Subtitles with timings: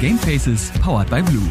[0.00, 1.42] Gamefaces powered by Blue.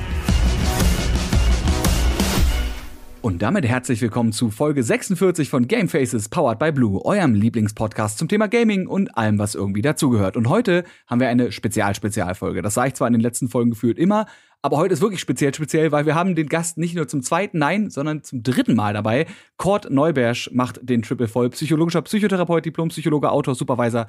[3.22, 8.30] Und damit herzlich willkommen zu Folge 46 von Gamefaces powered by Blue, eurem Lieblingspodcast zum
[8.30, 10.38] Thema Gaming und allem, was irgendwie dazugehört.
[10.38, 12.62] Und heute haben wir eine Spezial-Spezialfolge.
[12.62, 14.28] Das sage ich zwar in den letzten Folgen gefühlt immer,
[14.62, 17.58] aber heute ist wirklich speziell speziell, weil wir haben den Gast nicht nur zum zweiten,
[17.58, 19.26] nein, sondern zum dritten Mal dabei.
[19.58, 21.50] Kurt Neubersch macht den Triple voll.
[21.50, 24.08] Psychologischer Psychotherapeut, Diplompsychologe, Autor, Supervisor,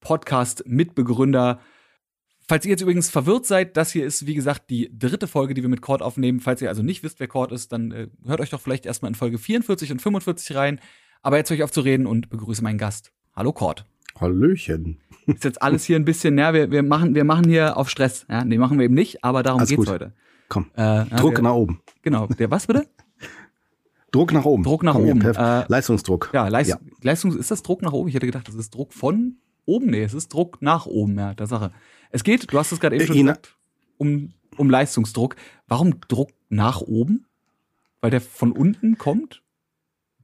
[0.00, 1.58] Podcast, Mitbegründer
[2.50, 5.62] Falls ihr jetzt übrigens verwirrt seid, das hier ist, wie gesagt, die dritte Folge, die
[5.62, 6.40] wir mit Cord aufnehmen.
[6.40, 9.10] Falls ihr also nicht wisst, wer Cord ist, dann äh, hört euch doch vielleicht erstmal
[9.10, 10.80] in Folge 44 und 45 rein.
[11.22, 13.12] Aber jetzt höre ich auf zu reden und begrüße meinen Gast.
[13.36, 13.86] Hallo Cord.
[14.20, 14.98] Hallöchen.
[15.26, 18.26] Ist jetzt alles hier ein bisschen, ja, wir, wir, machen, wir machen hier auf Stress.
[18.28, 19.88] Ja, nee, machen wir eben nicht, aber darum alles geht's gut.
[19.88, 20.12] heute.
[20.48, 20.72] Komm.
[20.74, 21.80] Äh, Druck wir, nach oben.
[22.02, 22.26] Genau.
[22.26, 22.88] Der was bitte?
[24.10, 24.64] Druck nach oben.
[24.64, 25.20] Druck nach Komm, oben.
[25.20, 26.30] Äh, Leistungsdruck.
[26.32, 28.08] Ja, Leist ja, Leistung, ist das Druck nach oben?
[28.08, 29.36] Ich hätte gedacht, das ist Druck von
[29.66, 29.86] oben.
[29.86, 31.70] Nee, es ist Druck nach oben, ja, der Sache.
[32.10, 33.56] Es geht, du hast es gerade eben schon äh, gesagt,
[33.98, 35.36] um, um Leistungsdruck.
[35.66, 37.26] Warum Druck nach oben?
[38.00, 39.42] Weil der von unten kommt?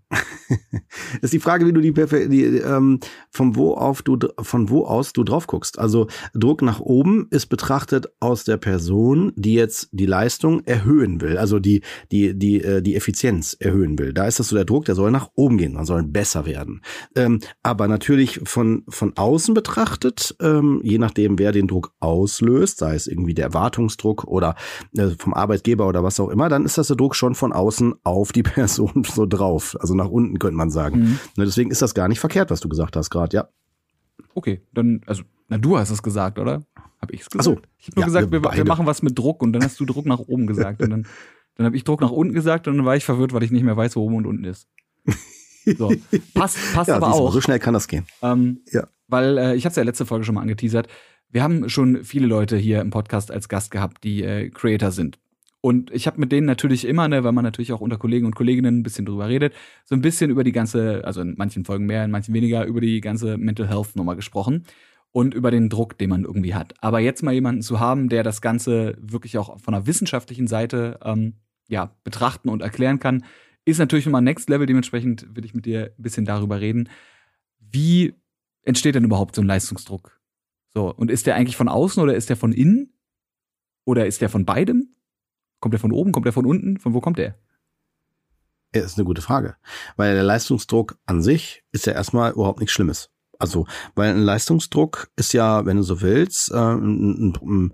[1.21, 5.13] ist die Frage, wie du die, die ähm, von wo auf du von wo aus
[5.13, 5.79] du drauf guckst.
[5.79, 11.39] Also Druck nach oben ist betrachtet aus der Person, die jetzt die Leistung erhöhen will,
[11.39, 14.13] also die die die äh, die Effizienz erhöhen will.
[14.13, 16.83] Da ist das so der Druck, der soll nach oben gehen, man soll besser werden.
[17.17, 22.95] Ähm, aber natürlich von von außen betrachtet, ähm, je nachdem wer den Druck auslöst, sei
[22.95, 24.55] es irgendwie der Erwartungsdruck oder
[24.97, 27.95] äh, vom Arbeitgeber oder was auch immer, dann ist das der Druck schon von außen
[28.05, 29.77] auf die Person so drauf.
[29.81, 31.01] Also nach unten könnte man sagen.
[31.01, 31.19] Mhm.
[31.37, 33.49] Ne, deswegen ist das gar nicht verkehrt, was du gesagt hast gerade, ja.
[34.35, 36.63] Okay, dann, also, na, du hast es gesagt, oder?
[37.01, 37.41] Hab ich's gesagt?
[37.41, 39.63] Ach so, ich habe nur ja, gesagt, wir, wir, machen was mit Druck und dann
[39.63, 41.07] hast du Druck nach oben gesagt und dann,
[41.57, 43.63] dann habe ich Druck nach unten gesagt und dann war ich verwirrt, weil ich nicht
[43.63, 44.69] mehr weiß, wo oben und unten ist.
[45.77, 45.93] So,
[46.35, 47.33] passt, passt ja, aber auch.
[47.33, 48.07] So schnell kann das gehen.
[48.23, 48.87] Ähm, ja.
[49.09, 50.89] Weil äh, ich habe es ja letzte Folge schon mal angeteasert.
[51.29, 55.19] Wir haben schon viele Leute hier im Podcast als Gast gehabt, die äh, Creator sind.
[55.67, 58.37] Und ich habe mit denen natürlich immer, ne, weil man natürlich auch unter Kollegen und
[58.37, 59.53] Kolleginnen ein bisschen drüber redet,
[59.85, 62.81] so ein bisschen über die ganze, also in manchen Folgen mehr, in manchen weniger, über
[62.81, 64.65] die ganze Mental Health Nummer gesprochen
[65.11, 66.75] und über den Druck, den man irgendwie hat.
[66.83, 71.01] Aber jetzt mal jemanden zu haben, der das Ganze wirklich auch von einer wissenschaftlichen Seite
[71.03, 71.35] ähm,
[71.67, 73.25] ja, betrachten und erklären kann,
[73.65, 74.67] ist natürlich nochmal Next Level.
[74.67, 76.89] Dementsprechend will ich mit dir ein bisschen darüber reden.
[77.59, 78.15] Wie
[78.63, 80.21] entsteht denn überhaupt so ein Leistungsdruck?
[80.73, 82.93] So, und ist der eigentlich von außen oder ist der von innen?
[83.85, 84.91] Oder ist der von beidem?
[85.61, 86.13] Kommt der von oben?
[86.13, 86.79] Kommt der von unten?
[86.79, 87.37] Von wo kommt der?
[88.75, 89.57] Ja, ist eine gute Frage.
[89.97, 93.11] Weil der Leistungsdruck an sich ist ja erstmal überhaupt nichts Schlimmes.
[93.39, 97.73] Also, weil ein Leistungsdruck ist ja, wenn du so willst, äh, ein, ein,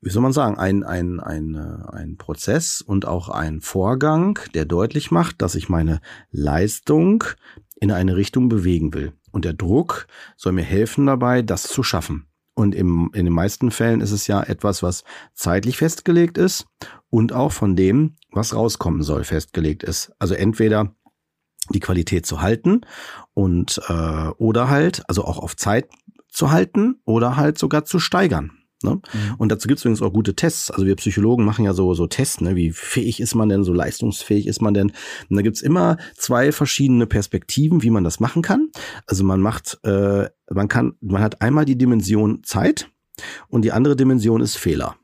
[0.00, 4.64] wie soll man sagen, ein, ein, ein, äh, ein Prozess und auch ein Vorgang, der
[4.64, 6.00] deutlich macht, dass ich meine
[6.30, 7.24] Leistung
[7.76, 9.12] in eine Richtung bewegen will.
[9.30, 10.06] Und der Druck
[10.36, 12.26] soll mir helfen dabei, das zu schaffen.
[12.54, 15.02] Und im, in den meisten Fällen ist es ja etwas, was
[15.32, 16.66] zeitlich festgelegt ist
[17.14, 20.10] und auch von dem, was rauskommen soll, festgelegt ist.
[20.18, 20.96] Also entweder
[21.70, 22.80] die Qualität zu halten
[23.34, 25.88] und äh, oder halt, also auch auf Zeit
[26.28, 28.50] zu halten oder halt sogar zu steigern.
[28.82, 28.94] Ne?
[28.94, 29.34] Mhm.
[29.38, 30.72] Und dazu gibt es übrigens auch gute Tests.
[30.72, 32.56] Also wir Psychologen machen ja so, so Tests, ne?
[32.56, 34.90] wie fähig ist man denn, so leistungsfähig ist man denn.
[35.30, 38.70] Und da gibt's immer zwei verschiedene Perspektiven, wie man das machen kann.
[39.06, 42.90] Also man macht, äh, man kann, man hat einmal die Dimension Zeit
[43.46, 44.96] und die andere Dimension ist Fehler.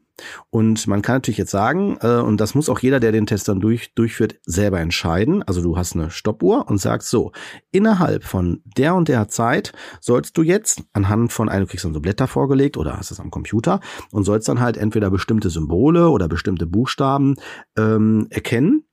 [0.51, 3.49] Und man kann natürlich jetzt sagen, äh, und das muss auch jeder, der den Test
[3.49, 5.43] dann durch, durchführt, selber entscheiden.
[5.43, 7.33] Also du hast eine Stoppuhr und sagst so,
[7.71, 11.95] innerhalb von der und der Zeit sollst du jetzt anhand von einem, du kriegst dann
[11.95, 13.81] so Blätter vorgelegt oder hast es am Computer
[14.13, 17.37] und sollst dann halt entweder bestimmte Symbole oder bestimmte Buchstaben
[17.77, 18.85] ähm, erkennen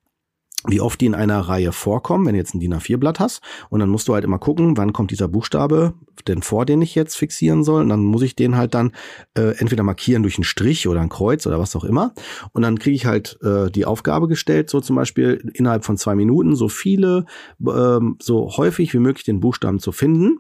[0.68, 3.42] wie oft die in einer Reihe vorkommen, wenn du jetzt ein DIN A4-Blatt hast.
[3.70, 5.94] Und dann musst du halt immer gucken, wann kommt dieser Buchstabe
[6.28, 7.82] denn vor, den ich jetzt fixieren soll.
[7.82, 8.92] Und dann muss ich den halt dann
[9.36, 12.14] äh, entweder markieren durch einen Strich oder ein Kreuz oder was auch immer.
[12.52, 16.16] Und dann kriege ich halt äh, die Aufgabe gestellt, so zum Beispiel innerhalb von zwei
[16.16, 17.26] Minuten so viele,
[17.66, 20.40] äh, so häufig wie möglich den Buchstaben zu finden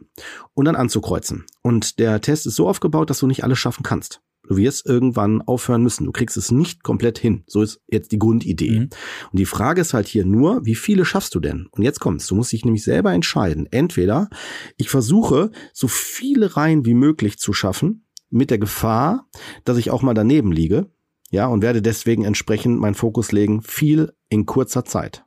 [0.54, 1.46] und dann anzukreuzen.
[1.62, 4.22] Und der Test ist so aufgebaut, dass du nicht alles schaffen kannst.
[4.48, 6.06] Du wirst irgendwann aufhören müssen.
[6.06, 7.44] Du kriegst es nicht komplett hin.
[7.48, 8.80] So ist jetzt die Grundidee.
[8.80, 8.90] Mhm.
[9.32, 11.68] Und die Frage ist halt hier nur, wie viele schaffst du denn?
[11.72, 13.68] Und jetzt kommst, du musst dich nämlich selber entscheiden.
[13.72, 14.30] Entweder
[14.78, 19.28] ich versuche, so viele Reihen wie möglich zu schaffen, mit der Gefahr,
[19.64, 20.90] dass ich auch mal daneben liege,
[21.30, 25.26] ja, und werde deswegen entsprechend meinen Fokus legen, viel in kurzer Zeit.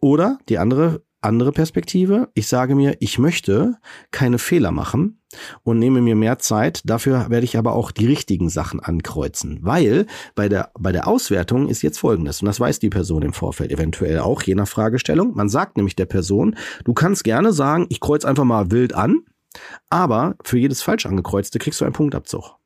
[0.00, 2.28] Oder die andere andere Perspektive.
[2.34, 3.76] Ich sage mir, ich möchte
[4.10, 5.20] keine Fehler machen
[5.62, 6.82] und nehme mir mehr Zeit.
[6.84, 11.68] Dafür werde ich aber auch die richtigen Sachen ankreuzen, weil bei der, bei der Auswertung
[11.68, 12.40] ist jetzt Folgendes.
[12.40, 15.34] Und das weiß die Person im Vorfeld eventuell auch, je nach Fragestellung.
[15.34, 19.20] Man sagt nämlich der Person, du kannst gerne sagen, ich kreuze einfach mal wild an,
[19.90, 22.56] aber für jedes falsch angekreuzte kriegst du einen Punktabzug.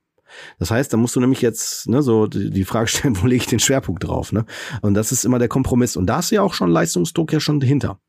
[0.59, 3.49] Das heißt, da musst du nämlich jetzt ne, so die Frage stellen, wo lege ich
[3.49, 4.33] den Schwerpunkt drauf?
[4.33, 4.45] Ne?
[4.83, 5.97] Und das ist immer der Kompromiss.
[5.97, 8.01] Und da ist ja auch schon Leistungsdruck ja schon dahinter.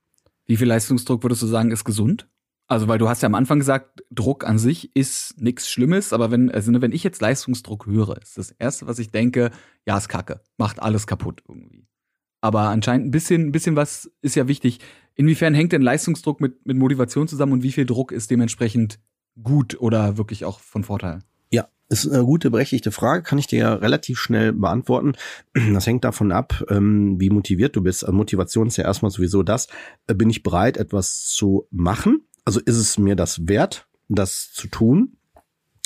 [0.49, 2.27] Wie viel Leistungsdruck würdest du sagen, ist gesund?
[2.65, 6.31] Also, weil du hast ja am Anfang gesagt, Druck an sich ist nichts Schlimmes, aber
[6.31, 9.51] wenn, also ne, wenn ich jetzt Leistungsdruck höre, ist das Erste, was ich denke,
[9.85, 11.85] ja, ist Kacke, macht alles kaputt irgendwie.
[12.41, 14.79] Aber anscheinend ein bisschen, ein bisschen was ist ja wichtig.
[15.13, 18.99] Inwiefern hängt denn Leistungsdruck mit, mit Motivation zusammen und wie viel Druck ist dementsprechend
[19.43, 21.19] gut oder wirklich auch von Vorteil?
[21.51, 25.13] Ja, ist eine gute, berechtigte Frage, kann ich dir ja relativ schnell beantworten.
[25.73, 28.03] Das hängt davon ab, ähm, wie motiviert du bist.
[28.03, 29.67] Also Motivation ist ja erstmal sowieso das,
[30.07, 32.21] äh, bin ich bereit, etwas zu machen?
[32.45, 35.18] Also ist es mir das wert, das zu tun?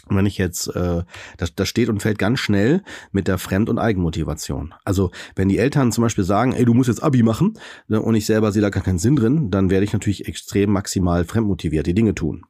[0.10, 1.04] Und wenn ich jetzt, äh,
[1.38, 4.74] das, das steht und fällt ganz schnell mit der Fremd- und Eigenmotivation.
[4.84, 7.54] Also wenn die Eltern zum Beispiel sagen, ey, du musst jetzt Abi machen
[7.88, 10.72] ne, und ich selber sehe da gar keinen Sinn drin, dann werde ich natürlich extrem
[10.72, 12.44] maximal fremdmotiviert die Dinge tun.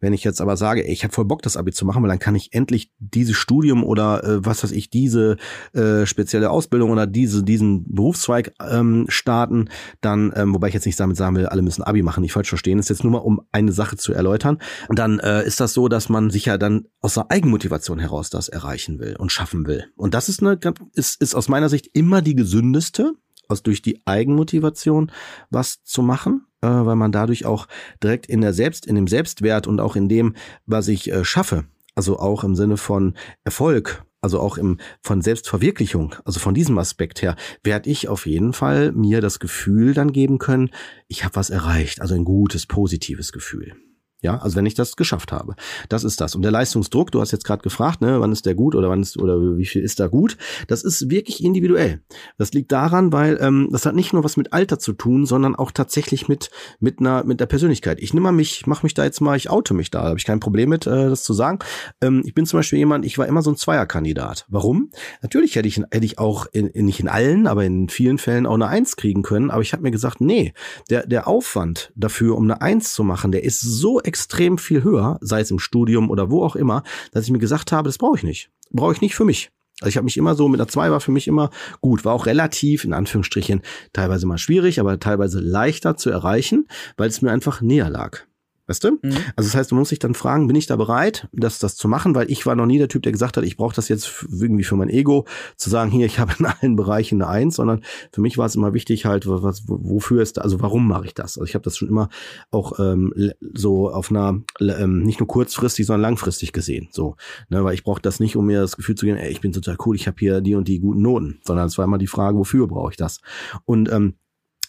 [0.00, 2.10] Wenn ich jetzt aber sage, ey, ich habe voll Bock, das Abi zu machen, weil
[2.10, 5.38] dann kann ich endlich dieses Studium oder äh, was weiß ich, diese
[5.72, 9.70] äh, spezielle Ausbildung oder diese, diesen Berufszweig ähm, starten,
[10.02, 12.50] dann, ähm, wobei ich jetzt nicht damit sagen will, alle müssen Abi machen, nicht falsch
[12.50, 14.58] verstehen, das ist jetzt nur mal, um eine Sache zu erläutern.
[14.90, 18.48] Dann äh, ist das so, dass man sich ja dann aus der Eigenmotivation heraus das
[18.48, 19.86] erreichen will und schaffen will.
[19.96, 20.58] Und das ist eine,
[20.94, 23.12] ist, ist aus meiner Sicht immer die gesündeste,
[23.48, 25.10] aus durch die Eigenmotivation
[25.50, 27.66] was zu machen, äh, weil man dadurch auch
[28.02, 30.34] direkt in der Selbst, in dem Selbstwert und auch in dem,
[30.66, 31.64] was ich äh, schaffe,
[31.94, 37.22] also auch im Sinne von Erfolg, also auch im von Selbstverwirklichung, also von diesem Aspekt
[37.22, 40.70] her, werde ich auf jeden Fall mir das Gefühl dann geben können,
[41.06, 43.74] ich habe was erreicht, also ein gutes, positives Gefühl.
[44.20, 45.54] Ja, also wenn ich das geschafft habe.
[45.88, 46.34] Das ist das.
[46.34, 49.00] Und der Leistungsdruck, du hast jetzt gerade gefragt, ne, wann ist der gut oder wann
[49.00, 50.36] ist oder wie viel ist da gut?
[50.66, 52.00] Das ist wirklich individuell.
[52.36, 55.54] Das liegt daran, weil ähm, das hat nicht nur was mit Alter zu tun, sondern
[55.54, 56.50] auch tatsächlich mit
[56.80, 58.00] mit einer mit der Persönlichkeit.
[58.00, 60.24] Ich nehme mal mich, mache mich da jetzt mal, ich oute mich da, habe ich
[60.24, 61.60] kein Problem mit, äh, das zu sagen.
[62.00, 64.46] Ähm, ich bin zum Beispiel jemand, ich war immer so ein Zweierkandidat.
[64.48, 64.90] Warum?
[65.22, 68.46] Natürlich hätte ich hätte ich auch in, in, nicht in allen, aber in vielen Fällen
[68.46, 69.52] auch eine Eins kriegen können.
[69.52, 70.54] Aber ich habe mir gesagt, nee,
[70.90, 75.18] der der Aufwand dafür, um eine Eins zu machen, der ist so extrem viel höher,
[75.20, 76.82] sei es im Studium oder wo auch immer,
[77.12, 78.50] dass ich mir gesagt habe, das brauche ich nicht.
[78.70, 79.50] Brauche ich nicht für mich.
[79.80, 81.50] Also ich habe mich immer so mit einer 2 war für mich immer
[81.80, 83.62] gut, war auch relativ in Anführungsstrichen
[83.92, 86.66] teilweise mal schwierig, aber teilweise leichter zu erreichen,
[86.96, 88.26] weil es mir einfach näher lag.
[88.68, 88.92] Weißt du?
[88.92, 89.16] Mhm.
[89.34, 91.88] Also das heißt, du musst dich dann fragen, bin ich da bereit, das, das zu
[91.88, 92.14] machen?
[92.14, 94.62] Weil ich war noch nie der Typ, der gesagt hat, ich brauche das jetzt irgendwie
[94.62, 95.24] für mein Ego,
[95.56, 97.82] zu sagen, hier, ich habe in allen Bereichen eine Eins, sondern
[98.12, 101.38] für mich war es immer wichtig halt, was, wofür ist, also warum mache ich das?
[101.38, 102.10] Also ich habe das schon immer
[102.50, 103.12] auch ähm,
[103.54, 106.88] so auf einer, ähm, nicht nur kurzfristig, sondern langfristig gesehen.
[106.92, 107.16] So,
[107.48, 109.52] ne, weil ich brauche das nicht, um mir das Gefühl zu geben, ey, ich bin
[109.52, 112.06] total cool, ich habe hier die und die guten Noten, sondern es war immer die
[112.06, 113.20] Frage, wofür brauche ich das?
[113.64, 114.14] Und ähm,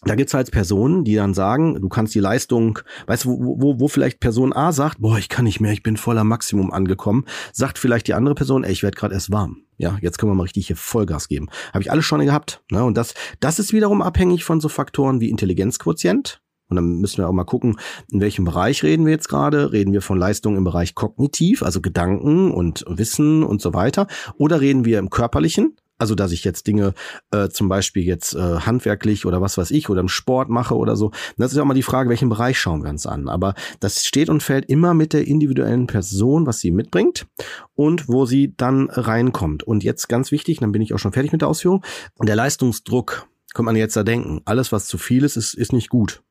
[0.06, 3.80] da gibt's halt Personen, die dann sagen, du kannst die Leistung, weißt du, wo, wo,
[3.80, 7.25] wo vielleicht Person A sagt, boah, ich kann nicht mehr, ich bin voller Maximum angekommen,
[7.51, 9.63] sagt vielleicht die andere Person, ey, ich werde gerade erst warm.
[9.78, 11.50] Ja, jetzt können wir mal richtig hier Vollgas geben.
[11.74, 12.62] Habe ich alles schon gehabt.
[12.69, 12.84] Ne?
[12.84, 16.42] Und das, das ist wiederum abhängig von so Faktoren wie Intelligenzquotient.
[16.69, 17.78] Und dann müssen wir auch mal gucken,
[18.12, 19.72] in welchem Bereich reden wir jetzt gerade.
[19.72, 24.07] Reden wir von Leistung im Bereich kognitiv, also Gedanken und Wissen und so weiter.
[24.38, 26.94] Oder reden wir im körperlichen, also, dass ich jetzt Dinge
[27.31, 30.96] äh, zum Beispiel jetzt äh, handwerklich oder was weiß ich oder im Sport mache oder
[30.96, 31.12] so.
[31.38, 33.30] Das ist ja auch mal die Frage, welchen Bereich schauen wir uns an.
[33.30, 37.27] Aber das steht und fällt immer mit der individuellen Person, was sie mitbringt
[37.75, 39.63] und wo sie dann reinkommt.
[39.63, 41.84] Und jetzt ganz wichtig, dann bin ich auch schon fertig mit der Ausführung.
[42.22, 44.41] Der Leistungsdruck, könnte man jetzt da denken.
[44.46, 46.24] Alles, was zu viel ist, ist, ist nicht gut.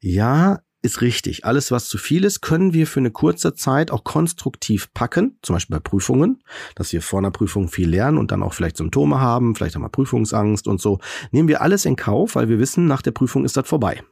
[0.00, 1.44] Ja, ist richtig.
[1.44, 5.56] Alles, was zu viel ist, können wir für eine kurze Zeit auch konstruktiv packen, zum
[5.56, 6.42] Beispiel bei Prüfungen,
[6.74, 9.82] dass wir vor einer Prüfung viel lernen und dann auch vielleicht Symptome haben, vielleicht haben
[9.82, 10.98] wir Prüfungsangst und so.
[11.30, 14.02] Nehmen wir alles in Kauf, weil wir wissen, nach der Prüfung ist das vorbei.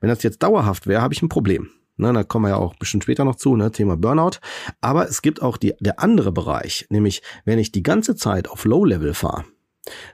[0.00, 1.70] Wenn das jetzt dauerhaft wäre, habe ich ein Problem.
[1.96, 4.38] Ne, da kommen wir ja auch bestimmt später noch zu, ne, Thema Burnout.
[4.80, 8.64] Aber es gibt auch die, der andere Bereich, nämlich wenn ich die ganze Zeit auf
[8.64, 9.44] Low-Level fahre,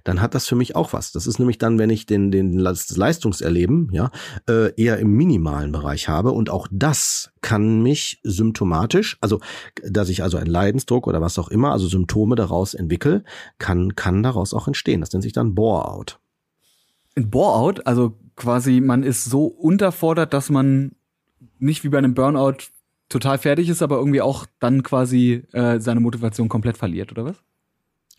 [0.05, 1.13] dann hat das für mich auch was.
[1.13, 4.11] Das ist nämlich dann, wenn ich den, den das Leistungserleben ja
[4.49, 9.41] äh, eher im minimalen Bereich habe und auch das kann mich symptomatisch, also
[9.85, 13.25] dass ich also einen Leidensdruck oder was auch immer, also Symptome daraus entwickle,
[13.59, 15.01] kann kann daraus auch entstehen.
[15.01, 16.19] Das nennt sich dann Bore-out.
[17.17, 20.93] Bore-out, also quasi man ist so unterfordert, dass man
[21.59, 22.57] nicht wie bei einem Burnout
[23.09, 27.43] total fertig ist, aber irgendwie auch dann quasi äh, seine Motivation komplett verliert, oder was?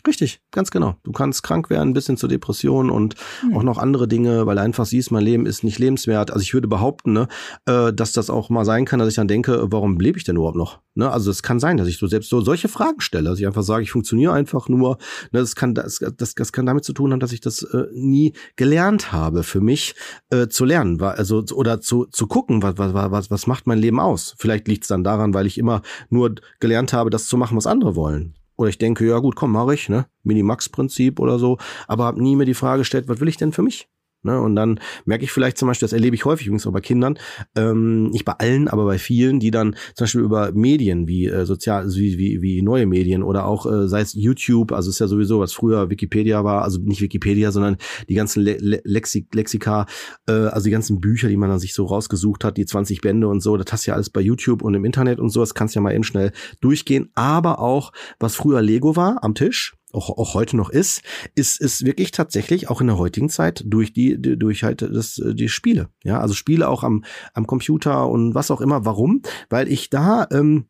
[0.08, 0.96] Richtig, ganz genau.
[1.04, 3.56] Du kannst krank werden, ein bisschen zur Depression und mhm.
[3.56, 6.32] auch noch andere Dinge, weil du einfach siehst, mein Leben ist nicht lebenswert.
[6.32, 7.28] Also ich würde behaupten, ne,
[7.68, 10.38] äh, dass das auch mal sein kann, dass ich dann denke, warum lebe ich denn
[10.38, 10.80] überhaupt noch?
[10.96, 11.12] Ne?
[11.12, 13.62] Also es kann sein, dass ich so selbst so solche Fragen stelle, dass ich einfach
[13.62, 14.98] sage, ich funktioniere einfach nur.
[15.32, 17.86] Ne, das kann das, das, das kann damit zu tun haben, dass ich das äh,
[17.94, 19.94] nie gelernt habe, für mich
[20.32, 24.00] äh, zu lernen, also oder zu zu gucken, was was was was macht mein Leben
[24.00, 24.34] aus?
[24.38, 27.68] Vielleicht liegt es dann daran, weil ich immer nur gelernt habe, das zu machen, was
[27.68, 30.06] andere wollen Oder ich denke, ja gut, komm, mache ich, ne?
[30.22, 33.64] Minimax-Prinzip oder so, aber habe nie mir die Frage gestellt, was will ich denn für
[33.64, 33.90] mich?
[34.24, 34.40] Ne?
[34.40, 37.18] Und dann merke ich vielleicht zum Beispiel, das erlebe ich häufig übrigens auch bei Kindern,
[37.56, 41.46] ähm, nicht bei allen, aber bei vielen, die dann zum Beispiel über Medien wie äh,
[41.46, 45.08] sozial, wie, wie, wie neue Medien oder auch äh, sei es YouTube, also ist ja
[45.08, 47.78] sowieso, was früher Wikipedia war, also nicht Wikipedia, sondern
[48.10, 49.86] die ganzen Le Le Lexik Lexika,
[50.28, 53.28] äh, also die ganzen Bücher, die man dann sich so rausgesucht hat, die 20 Bände
[53.28, 55.54] und so, das hast du ja alles bei YouTube und im Internet und so, das
[55.54, 57.10] kannst du ja mal eben schnell durchgehen.
[57.16, 61.02] Aber auch, was früher Lego war am Tisch, auch, auch heute noch ist,
[61.36, 65.50] ist, ist wirklich tatsächlich auch in der heutigen Zeit durch die, durch halt das, die
[65.50, 65.90] Spiele.
[66.04, 68.86] Ja, also Spiele auch am, am Computer und was auch immer.
[68.86, 69.22] Warum?
[69.50, 70.66] Weil ich da ähm,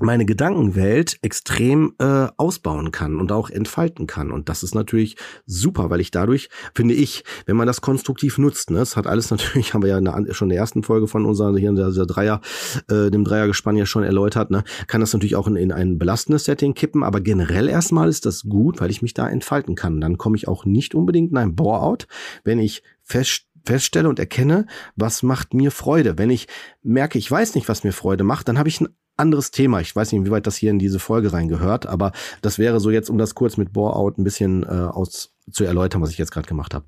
[0.00, 4.30] meine Gedankenwelt extrem äh, ausbauen kann und auch entfalten kann.
[4.30, 5.16] Und das ist natürlich
[5.46, 9.30] super, weil ich dadurch, finde ich, wenn man das konstruktiv nutzt, ne, es hat alles
[9.30, 11.76] natürlich, haben wir ja in der, schon in der ersten Folge von unserer, hier in
[11.76, 12.40] der, der Dreier,
[12.88, 16.44] äh, dem Dreiergespann ja schon erläutert, ne, kann das natürlich auch in, in ein belastendes
[16.44, 20.00] Setting kippen, aber generell erstmal ist das gut, weil ich mich da entfalten kann.
[20.00, 22.06] Dann komme ich auch nicht unbedingt in ein Bore-out,
[22.44, 24.66] wenn ich fest feststelle und erkenne,
[24.96, 26.18] was macht mir Freude.
[26.18, 26.48] Wenn ich
[26.82, 28.88] merke, ich weiß nicht, was mir Freude macht, dann habe ich ein
[29.20, 29.80] anderes Thema.
[29.80, 32.12] Ich weiß nicht, inwieweit das hier in diese Folge reingehört, aber
[32.42, 36.02] das wäre so jetzt, um das kurz mit Bore-out ein bisschen äh, aus zu erläutern,
[36.02, 36.86] was ich jetzt gerade gemacht habe.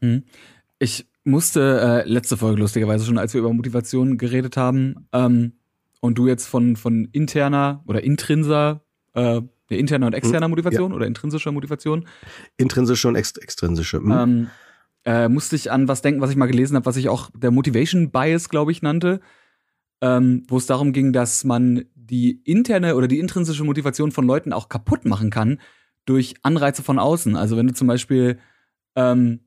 [0.00, 0.24] Mhm.
[0.78, 5.52] Ich musste äh, letzte Folge lustigerweise schon, als wir über Motivation geredet haben, ähm,
[6.00, 8.82] und du jetzt von von interner oder intrinser,
[9.14, 10.52] äh, interner und externer mhm.
[10.52, 10.96] Motivation ja.
[10.96, 12.06] oder intrinsischer Motivation.
[12.56, 14.00] Intrinsische und ext extrinsische.
[14.00, 14.12] Mhm.
[14.12, 14.50] Ähm,
[15.04, 17.50] äh, musste ich an was denken, was ich mal gelesen habe, was ich auch der
[17.50, 19.20] Motivation Bias, glaube ich, nannte
[20.00, 24.52] ähm, wo es darum ging, dass man die interne oder die intrinsische Motivation von Leuten
[24.52, 25.60] auch kaputt machen kann
[26.04, 27.36] durch Anreize von außen.
[27.36, 28.38] Also wenn du zum Beispiel,
[28.96, 29.40] ähm,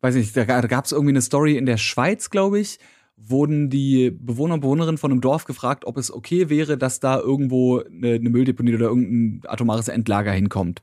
[0.00, 2.78] weiß nicht, da, gab es irgendwie eine Story in der Schweiz, glaube ich,
[3.16, 7.18] wurden die Bewohner und Bewohnerinnen von einem Dorf gefragt, ob es okay wäre, dass da
[7.18, 10.82] irgendwo eine, eine Mülldeponie oder irgendein atomares Endlager hinkommt.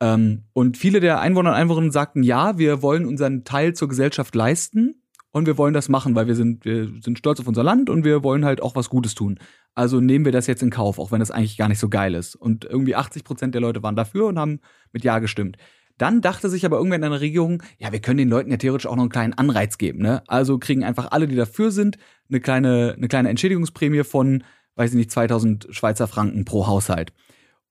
[0.00, 4.34] Ähm, und viele der Einwohner und Einwohnerinnen sagten, ja, wir wollen unseren Teil zur Gesellschaft
[4.34, 5.02] leisten
[5.36, 8.06] und wir wollen das machen, weil wir sind, wir sind stolz auf unser Land und
[8.06, 9.38] wir wollen halt auch was Gutes tun.
[9.74, 12.14] Also nehmen wir das jetzt in Kauf, auch wenn das eigentlich gar nicht so geil
[12.14, 12.36] ist.
[12.36, 14.60] Und irgendwie 80 Prozent der Leute waren dafür und haben
[14.92, 15.58] mit Ja gestimmt.
[15.98, 18.86] Dann dachte sich aber irgendwann in einer Regierung, ja, wir können den Leuten ja theoretisch
[18.86, 20.22] auch noch einen kleinen Anreiz geben, ne?
[20.26, 21.98] Also kriegen einfach alle, die dafür sind,
[22.30, 24.42] eine kleine, eine kleine Entschädigungsprämie von,
[24.76, 27.12] weiß ich nicht, 2000 Schweizer Franken pro Haushalt.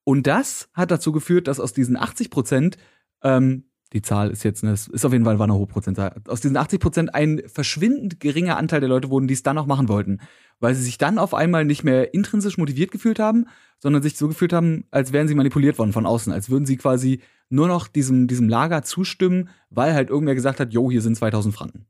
[0.03, 2.77] Und das hat dazu geführt, dass aus diesen 80 Prozent
[3.23, 3.63] ähm,
[3.93, 6.15] die Zahl ist jetzt, eine, ist auf jeden Fall war eine hohe Prozentzahl.
[6.27, 9.67] Aus diesen 80 Prozent ein verschwindend geringer Anteil der Leute wurden, die es dann auch
[9.67, 10.19] machen wollten,
[10.59, 13.45] weil sie sich dann auf einmal nicht mehr intrinsisch motiviert gefühlt haben,
[13.79, 16.77] sondern sich so gefühlt haben, als wären sie manipuliert worden von außen, als würden sie
[16.77, 21.15] quasi nur noch diesem, diesem Lager zustimmen, weil halt irgendwer gesagt hat, jo, hier sind
[21.15, 21.85] 2000 Franken.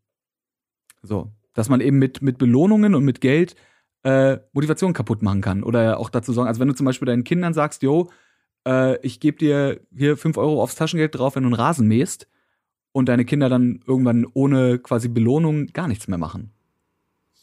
[1.02, 3.56] So, dass man eben mit, mit Belohnungen und mit Geld
[4.04, 7.24] äh, Motivation kaputt machen kann oder auch dazu sorgen, also wenn du zum Beispiel deinen
[7.24, 8.10] Kindern sagst, jo,
[8.68, 12.28] äh, ich gebe dir hier fünf Euro aufs Taschengeld drauf, wenn du einen Rasen mähst
[12.92, 16.52] und deine Kinder dann irgendwann ohne quasi Belohnung gar nichts mehr machen.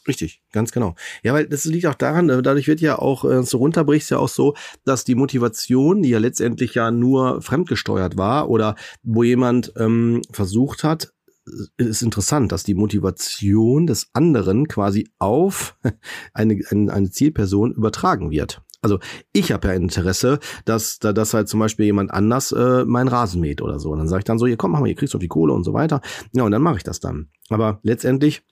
[0.07, 0.95] Richtig, ganz genau.
[1.23, 4.17] Ja, weil das liegt auch daran, äh, dadurch wird ja auch, äh, so runterbrichst ja
[4.17, 4.53] auch so,
[4.83, 10.83] dass die Motivation, die ja letztendlich ja nur fremdgesteuert war oder wo jemand ähm, versucht
[10.83, 11.13] hat,
[11.77, 15.77] ist interessant, dass die Motivation des anderen quasi auf
[16.33, 18.99] eine, eine, Zielperson übertragen wird also
[19.31, 23.61] ich habe ja Interesse, dass, dass halt zum Beispiel jemand anders äh, meinen Rasen mäht
[23.61, 23.91] oder so.
[23.91, 25.53] Und dann sage ich dann so, hier komm, mach mal, ihr kriegst doch die Kohle
[25.53, 26.01] und so weiter.
[26.33, 27.29] Ja, und dann mache ich das dann.
[27.49, 28.43] Aber letztendlich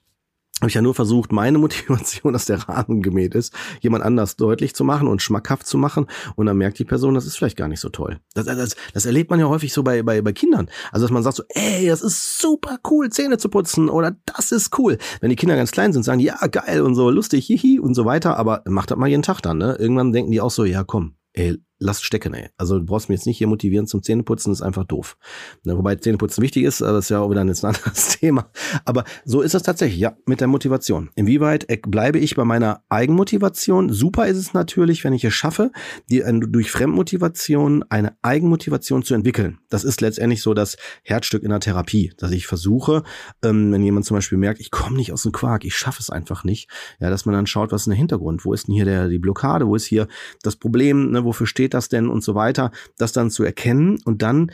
[0.61, 4.75] habe ich ja nur versucht, meine Motivation, dass der Rahmen gemäht ist, jemand anders deutlich
[4.75, 6.05] zu machen und schmackhaft zu machen.
[6.35, 8.19] Und dann merkt die Person, das ist vielleicht gar nicht so toll.
[8.35, 10.69] Das, das, das erlebt man ja häufig so bei, bei, bei Kindern.
[10.91, 14.51] Also, dass man sagt so, ey, das ist super cool, Zähne zu putzen oder das
[14.51, 14.97] ist cool.
[15.19, 17.95] Wenn die Kinder ganz klein sind, sagen die, ja, geil und so lustig, hihi und
[17.95, 18.37] so weiter.
[18.37, 19.75] Aber macht das mal jeden Tag dann, ne?
[19.79, 22.49] Irgendwann denken die auch so, ja, komm, ey, lass stecken, ey.
[22.57, 25.17] Also du brauchst mich jetzt nicht hier motivieren zum Zähneputzen, ist einfach doof.
[25.63, 28.49] Ne, wobei Zähneputzen wichtig ist, aber das ist ja auch wieder ein anderes Thema.
[28.85, 31.09] Aber so ist es tatsächlich, ja, mit der Motivation.
[31.15, 33.91] Inwieweit bleibe ich bei meiner Eigenmotivation?
[33.91, 35.71] Super ist es natürlich, wenn ich es schaffe,
[36.09, 39.57] die, äh, durch Fremdmotivation eine Eigenmotivation zu entwickeln.
[39.69, 43.03] Das ist letztendlich so das Herzstück in der Therapie, dass ich versuche,
[43.43, 46.11] ähm, wenn jemand zum Beispiel merkt, ich komme nicht aus dem Quark, ich schaffe es
[46.11, 46.69] einfach nicht,
[46.99, 48.45] ja, dass man dann schaut, was ist der Hintergrund?
[48.45, 49.67] Wo ist denn hier der, die Blockade?
[49.67, 50.07] Wo ist hier
[50.43, 51.11] das Problem?
[51.11, 51.25] Ne?
[51.25, 54.51] Wofür steht steht das denn und so weiter, das dann zu erkennen und dann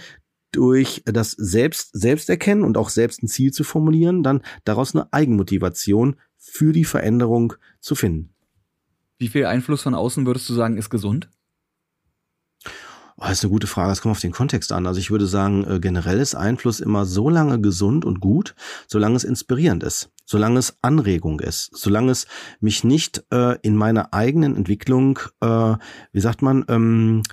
[0.52, 6.16] durch das Selbst, Selbsterkennen und auch selbst ein Ziel zu formulieren, dann daraus eine Eigenmotivation
[6.38, 8.34] für die Veränderung zu finden.
[9.18, 11.30] Wie viel Einfluss von außen würdest du sagen, ist gesund?
[13.20, 13.90] Oh, das ist eine gute Frage.
[13.90, 14.86] Das kommt auf den Kontext an.
[14.86, 18.54] Also ich würde sagen, äh, generell ist Einfluss immer so lange gesund und gut,
[18.86, 22.28] solange es inspirierend ist, solange es Anregung ist, solange es
[22.60, 25.48] mich nicht äh, in meiner eigenen Entwicklung, äh,
[26.12, 27.24] wie sagt man, ähm,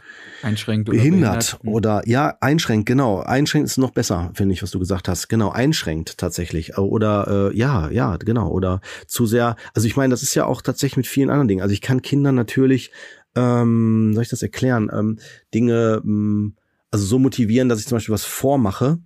[0.42, 1.72] einschränkt oder behindert, behindert hm.
[1.74, 2.86] oder ja einschränkt.
[2.86, 5.28] Genau, einschränkt ist noch besser, finde ich, was du gesagt hast.
[5.28, 9.56] Genau, einschränkt tatsächlich oder äh, ja, ja, genau oder zu sehr.
[9.74, 11.62] Also ich meine, das ist ja auch tatsächlich mit vielen anderen Dingen.
[11.62, 12.90] Also ich kann Kindern natürlich
[13.34, 15.18] ähm, soll ich das erklären, ähm,
[15.52, 16.54] Dinge, ähm,
[16.90, 18.98] also so motivieren, dass ich zum Beispiel was vormache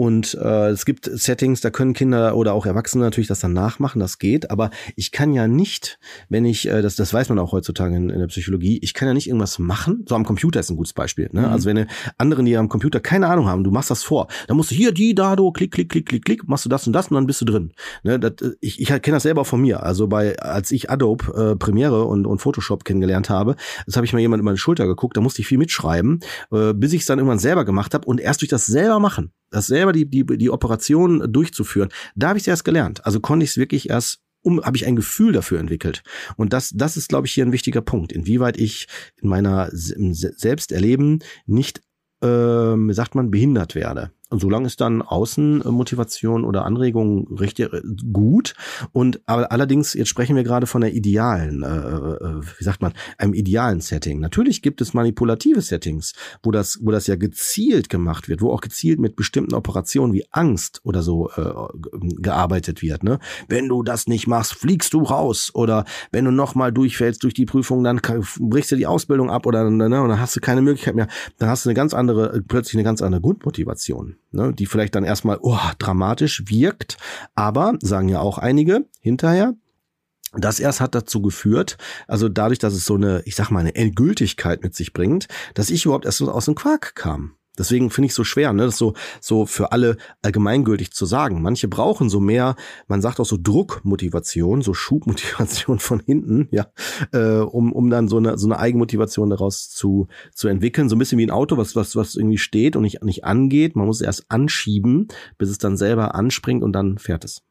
[0.00, 4.00] und äh, es gibt Settings, da können Kinder oder auch Erwachsene natürlich das dann nachmachen,
[4.00, 4.50] das geht.
[4.50, 5.98] Aber ich kann ja nicht,
[6.30, 9.08] wenn ich, äh, das, das weiß man auch heutzutage in, in der Psychologie, ich kann
[9.08, 10.06] ja nicht irgendwas machen.
[10.08, 11.28] So am Computer ist ein gutes Beispiel.
[11.32, 11.42] Ne?
[11.42, 11.48] Mhm.
[11.48, 14.70] Also wenn anderen, die am Computer keine Ahnung haben, du machst das vor, dann musst
[14.70, 17.08] du hier, die, da, do, klick, klick, klick, klick, klick, machst du das und das
[17.08, 17.74] und dann bist du drin.
[18.02, 18.18] Ne?
[18.18, 19.82] Das, ich ich kenne das selber von mir.
[19.82, 23.54] Also bei, als ich Adobe äh, Premiere und, und Photoshop kennengelernt habe,
[23.84, 26.20] das habe ich mal jemand in meine Schulter geguckt, da musste ich viel mitschreiben,
[26.52, 29.34] äh, bis ich es dann irgendwann selber gemacht habe und erst durch das selber machen
[29.50, 33.04] das selber die, die, die Operation durchzuführen, da habe ich es erst gelernt.
[33.04, 36.02] Also konnte ich es wirklich erst um, habe ich ein Gefühl dafür entwickelt.
[36.36, 38.86] Und das, das ist, glaube ich, hier ein wichtiger Punkt, inwieweit ich
[39.20, 41.80] in meiner im Selbsterleben nicht,
[42.22, 44.12] äh, wie sagt man, behindert werde.
[44.30, 47.82] Und solange ist dann Außenmotivation oder Anregung richtig äh,
[48.12, 48.54] gut.
[48.92, 52.92] Und aber allerdings, jetzt sprechen wir gerade von der idealen, äh, äh, wie sagt man,
[53.18, 54.20] einem idealen Setting.
[54.20, 56.12] Natürlich gibt es manipulative Settings,
[56.44, 60.24] wo das, wo das ja gezielt gemacht wird, wo auch gezielt mit bestimmten Operationen wie
[60.30, 61.52] Angst oder so äh,
[62.20, 63.02] gearbeitet wird.
[63.02, 63.18] Ne?
[63.48, 65.50] Wenn du das nicht machst, fliegst du raus.
[65.54, 68.00] Oder wenn du nochmal durchfällst durch die Prüfung, dann
[68.38, 71.08] brichst du die Ausbildung ab oder ne, und dann hast du keine Möglichkeit mehr.
[71.38, 75.04] Dann hast du eine ganz andere, plötzlich eine ganz andere Grundmotivation ne, die vielleicht dann
[75.04, 76.96] erstmal oh, dramatisch wirkt,
[77.34, 79.54] aber sagen ja auch einige hinterher,
[80.32, 83.74] das erst hat dazu geführt, also dadurch, dass es so eine, ich sag mal, eine
[83.74, 87.34] Endgültigkeit mit sich bringt, dass ich überhaupt erst aus dem Quark kam.
[87.60, 91.42] Deswegen finde ich so schwer, ne, das so, so für alle allgemeingültig zu sagen.
[91.42, 92.56] Manche brauchen so mehr,
[92.88, 96.68] man sagt auch so Druckmotivation, so Schubmotivation von hinten, ja,
[97.12, 100.88] äh, um, um dann so eine, so eine Eigenmotivation daraus zu, zu entwickeln.
[100.88, 103.76] So ein bisschen wie ein Auto, was, was, was irgendwie steht und nicht, nicht angeht.
[103.76, 107.42] Man muss es erst anschieben, bis es dann selber anspringt und dann fährt es.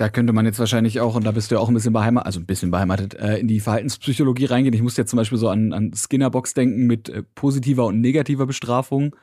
[0.00, 2.24] Da könnte man jetzt wahrscheinlich auch, und da bist du ja auch ein bisschen beheimatet,
[2.24, 4.72] also ein bisschen beheimatet, äh, in die Verhaltenspsychologie reingehen.
[4.72, 8.46] Ich muss jetzt zum Beispiel so an, an Skinnerbox denken mit äh, positiver und negativer
[8.46, 9.14] Bestrafung.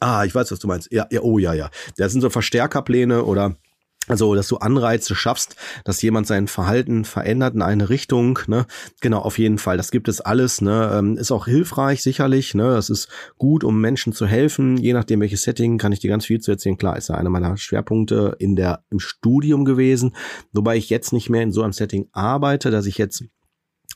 [0.00, 0.90] Ah, ich weiß, was du meinst.
[0.90, 1.70] Ja, ja, oh ja, ja.
[1.96, 3.54] Das sind so Verstärkerpläne oder
[4.08, 8.66] also, dass du Anreize schaffst, dass jemand sein Verhalten verändert in eine Richtung, ne?
[9.00, 9.76] Genau, auf jeden Fall.
[9.76, 10.92] Das gibt es alles, ne?
[10.94, 12.74] Ähm, ist auch hilfreich, sicherlich, ne?
[12.74, 14.76] Das ist gut, um Menschen zu helfen.
[14.76, 16.78] Je nachdem, welches Setting, kann ich dir ganz viel zu erzählen.
[16.78, 20.14] Klar, ist ja einer meiner Schwerpunkte in der, im Studium gewesen.
[20.52, 23.24] Wobei ich jetzt nicht mehr in so einem Setting arbeite, dass ich jetzt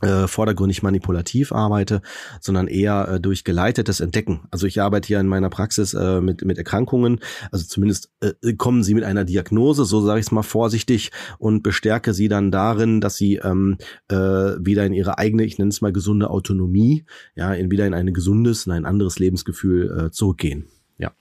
[0.01, 2.03] äh, vordergründig manipulativ arbeite,
[2.41, 4.41] sondern eher äh, durch geleitetes Entdecken.
[4.51, 8.83] Also ich arbeite hier in meiner Praxis äh, mit, mit Erkrankungen, also zumindest äh, kommen
[8.83, 13.01] sie mit einer Diagnose, so sage ich es mal vorsichtig, und bestärke sie dann darin,
[13.01, 17.53] dass sie ähm, äh, wieder in ihre eigene, ich nenne es mal gesunde Autonomie, ja,
[17.53, 20.67] in wieder in ein gesundes, in ein anderes Lebensgefühl äh, zurückgehen.
[20.99, 21.13] Ja.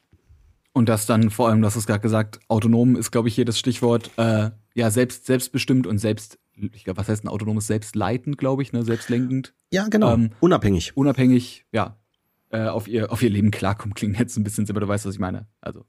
[0.74, 3.60] Und das dann vor allem, das ist gerade gesagt, autonom ist, glaube ich, hier das
[3.60, 6.39] Stichwort, äh, ja, selbst, selbstbestimmt und selbst
[6.74, 9.54] ich glaube, was heißt ein autonomes Selbstleitend, glaube ich, ne, selbstlenkend.
[9.72, 10.14] Ja, genau.
[10.14, 10.96] Ähm, unabhängig.
[10.96, 11.98] Unabhängig, ja.
[12.52, 15.14] Äh, auf ihr, auf ihr Leben klarkommen, klingt jetzt ein bisschen, aber du weißt, was
[15.14, 15.48] ich meine.
[15.62, 15.86] Also.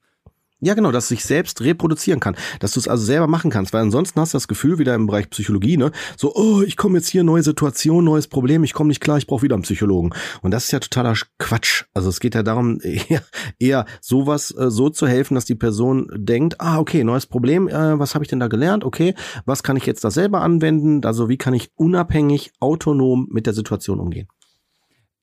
[0.62, 3.72] Ja, genau, dass es sich selbst reproduzieren kann, dass du es also selber machen kannst,
[3.72, 6.98] weil ansonsten hast du das Gefühl wieder im Bereich Psychologie, ne, so, oh, ich komme
[6.98, 10.10] jetzt hier neue Situation, neues Problem, ich komme nicht klar, ich brauche wieder einen Psychologen.
[10.42, 11.84] Und das ist ja totaler Quatsch.
[11.94, 13.22] Also es geht ja darum, eher,
[13.58, 17.98] eher sowas äh, so zu helfen, dass die Person denkt, ah, okay, neues Problem, äh,
[17.98, 18.84] was habe ich denn da gelernt?
[18.84, 19.14] Okay,
[19.46, 21.04] was kann ich jetzt da selber anwenden?
[21.06, 24.28] Also wie kann ich unabhängig, autonom mit der Situation umgehen?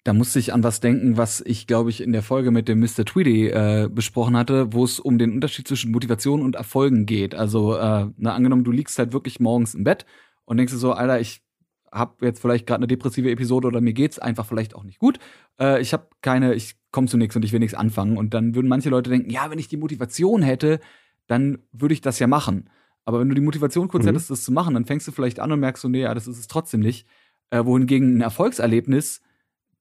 [0.07, 2.79] Da musste ich an was denken, was ich, glaube ich, in der Folge mit dem
[2.79, 3.03] Mr.
[3.03, 7.35] Tweedy äh, besprochen hatte, wo es um den Unterschied zwischen Motivation und Erfolgen geht.
[7.35, 10.05] Also, äh, na, angenommen, du liegst halt wirklich morgens im Bett
[10.45, 11.43] und denkst dir so, Alter, ich
[11.91, 15.19] habe jetzt vielleicht gerade eine depressive Episode oder mir geht's einfach vielleicht auch nicht gut.
[15.59, 18.17] Äh, ich habe keine, ich komme zu nichts und ich will nichts anfangen.
[18.17, 20.79] Und dann würden manche Leute denken, ja, wenn ich die Motivation hätte,
[21.27, 22.69] dann würde ich das ja machen.
[23.03, 24.11] Aber wenn du die Motivation kurz mhm.
[24.11, 26.27] hättest, das zu machen, dann fängst du vielleicht an und merkst so, nee, ja, das
[26.27, 27.05] ist es trotzdem nicht.
[27.49, 29.19] Äh, wohingegen ein Erfolgserlebnis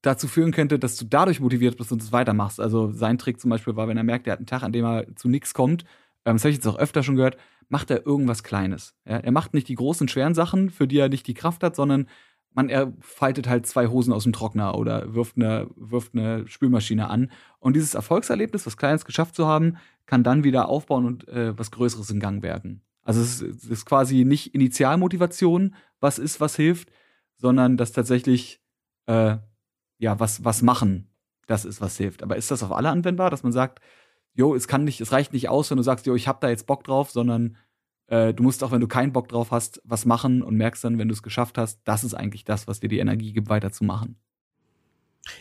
[0.07, 2.61] dazu führen könnte, dass du dadurch motiviert bist und es weitermachst.
[2.61, 4.85] Also sein Trick zum Beispiel war, wenn er merkt, er hat einen Tag, an dem
[4.85, 5.85] er zu nichts kommt,
[6.27, 7.38] ähm, das habe ich jetzt auch öfter schon gehört,
[7.69, 8.95] macht er irgendwas Kleines.
[9.07, 9.19] Ja?
[9.19, 12.09] Er macht nicht die großen, schweren Sachen, für die er nicht die Kraft hat, sondern
[12.53, 17.09] man, er faltet halt zwei Hosen aus dem Trockner oder wirft eine, wirft eine Spülmaschine
[17.11, 17.31] an.
[17.59, 21.71] Und dieses Erfolgserlebnis, was Kleines geschafft zu haben, kann dann wieder aufbauen und äh, was
[21.71, 22.83] Größeres in Gang werden.
[23.03, 26.90] Also es ist, es ist quasi nicht Initialmotivation, was ist, was hilft,
[27.37, 28.61] sondern dass tatsächlich
[29.07, 29.37] äh,
[29.99, 31.09] ja, was, was machen
[31.47, 32.23] das ist, was hilft.
[32.23, 33.81] Aber ist das auf alle anwendbar, dass man sagt,
[34.35, 36.49] jo, es kann nicht, es reicht nicht aus, wenn du sagst, jo, ich hab da
[36.49, 37.57] jetzt Bock drauf, sondern
[38.09, 40.99] äh, du musst auch, wenn du keinen Bock drauf hast, was machen und merkst dann,
[40.99, 44.17] wenn du es geschafft hast, das ist eigentlich das, was dir die Energie gibt, weiterzumachen.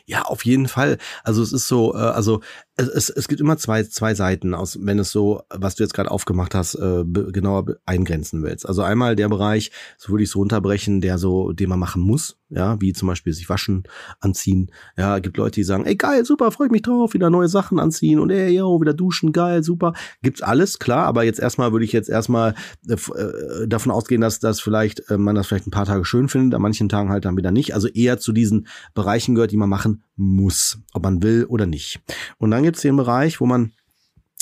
[0.06, 0.98] Ja, auf jeden Fall.
[1.24, 2.42] Also es ist so, äh, also
[2.78, 5.94] es, es, es gibt immer zwei, zwei Seiten, aus, wenn es so, was du jetzt
[5.94, 8.68] gerade aufgemacht hast, äh, genauer eingrenzen willst.
[8.68, 12.38] Also einmal der Bereich, so würde ich es runterbrechen, der so, den man machen muss,
[12.50, 13.84] ja, wie zum Beispiel sich waschen,
[14.20, 14.72] anziehen.
[14.98, 17.80] Ja, gibt Leute, die sagen, ey geil, super, freue ich mich drauf, wieder neue Sachen
[17.80, 19.94] anziehen und ey, yo, wieder duschen, geil, super.
[20.22, 22.56] Gibt's alles, klar, aber jetzt erstmal würde ich jetzt erstmal
[22.88, 26.28] äh, äh, davon ausgehen, dass das vielleicht, äh, man das vielleicht ein paar Tage schön
[26.28, 27.74] findet, an manchen Tagen halt dann wieder nicht.
[27.74, 32.02] Also eher zu diesen Bereichen gehört, die man machen muss, ob man will oder nicht.
[32.38, 33.72] Und dann gibt's den Bereich, wo man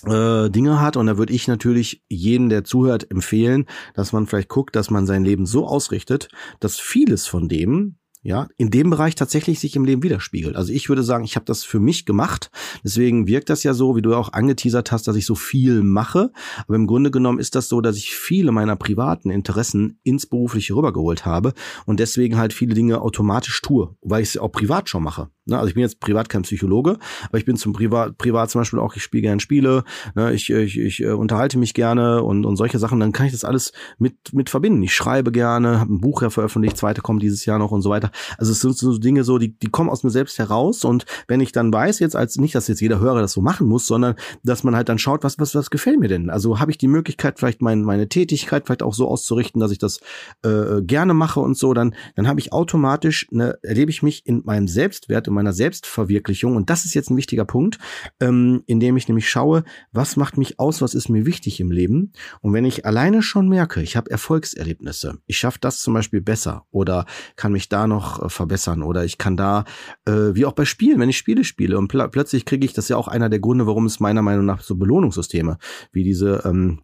[0.05, 4.49] äh, Dinge hat und da würde ich natürlich jedem, der zuhört, empfehlen, dass man vielleicht
[4.49, 6.27] guckt, dass man sein Leben so ausrichtet,
[6.59, 10.55] dass vieles von dem, ja, in dem Bereich tatsächlich sich im Leben widerspiegelt.
[10.55, 12.51] Also ich würde sagen, ich habe das für mich gemacht.
[12.83, 16.31] Deswegen wirkt das ja so, wie du auch angeteasert hast, dass ich so viel mache.
[16.65, 20.73] Aber im Grunde genommen ist das so, dass ich viele meiner privaten Interessen ins Berufliche
[20.73, 21.53] rübergeholt habe
[21.86, 25.29] und deswegen halt viele Dinge automatisch tue, weil ich es auch privat schon mache.
[25.45, 25.58] Ne?
[25.58, 28.79] Also ich bin jetzt privat kein Psychologe, aber ich bin zum Privat, privat zum Beispiel
[28.79, 29.84] auch, ich spiele gerne Spiele,
[30.15, 30.34] ne?
[30.34, 33.43] ich, ich, ich äh, unterhalte mich gerne und, und solche Sachen, dann kann ich das
[33.43, 34.82] alles mit, mit verbinden.
[34.84, 37.89] Ich schreibe gerne, habe ein Buch ja veröffentlicht, zweite kommt dieses Jahr noch und so
[37.89, 38.12] weiter.
[38.38, 41.41] Also es sind so Dinge so, die, die kommen aus mir selbst heraus und wenn
[41.41, 44.15] ich dann weiß jetzt, als nicht, dass jetzt jeder Hörer das so machen muss, sondern
[44.43, 46.29] dass man halt dann schaut, was, was, was gefällt mir denn?
[46.29, 49.79] Also habe ich die Möglichkeit, vielleicht mein, meine Tätigkeit vielleicht auch so auszurichten, dass ich
[49.79, 49.99] das
[50.43, 54.43] äh, gerne mache und so, dann, dann habe ich automatisch, ne, erlebe ich mich in
[54.45, 56.56] meinem Selbstwert, in meiner Selbstverwirklichung.
[56.56, 57.80] Und das ist jetzt ein wichtiger Punkt,
[58.19, 61.72] ähm, in dem ich nämlich schaue, was macht mich aus, was ist mir wichtig im
[61.72, 62.13] Leben?
[62.41, 66.65] Und wenn ich alleine schon merke, ich habe Erfolgserlebnisse, ich schaffe das zum Beispiel besser
[66.72, 69.65] oder kann mich da noch äh, verbessern oder ich kann da,
[70.06, 72.89] äh, wie auch bei Spielen, wenn ich Spiele spiele und pl plötzlich kriege ich, das
[72.89, 75.58] ja auch einer der Gründe, warum es meiner Meinung nach so Belohnungssysteme
[75.91, 76.82] wie diese ähm,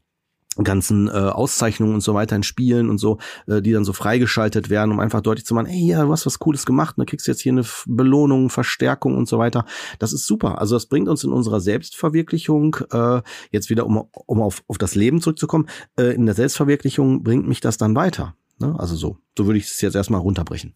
[0.64, 3.18] ganzen äh, Auszeichnungen und so weiter in Spielen und so,
[3.48, 6.26] äh, die dann so freigeschaltet werden, um einfach deutlich zu machen, ey, ja, du hast
[6.26, 9.66] was Cooles gemacht, dann kriegst jetzt hier eine Belohnung, Verstärkung und so weiter.
[10.00, 10.60] Das ist super.
[10.60, 14.96] Also das bringt uns in unserer Selbstverwirklichung, äh, jetzt wieder, um, um auf, auf das
[14.96, 15.68] Leben zurückzukommen,
[15.98, 18.36] äh, in der Selbstverwirklichung bringt mich das dann weiter.
[18.60, 18.76] Ne?
[18.78, 19.18] Also so.
[19.38, 20.74] So würde ich es jetzt erstmal runterbrechen.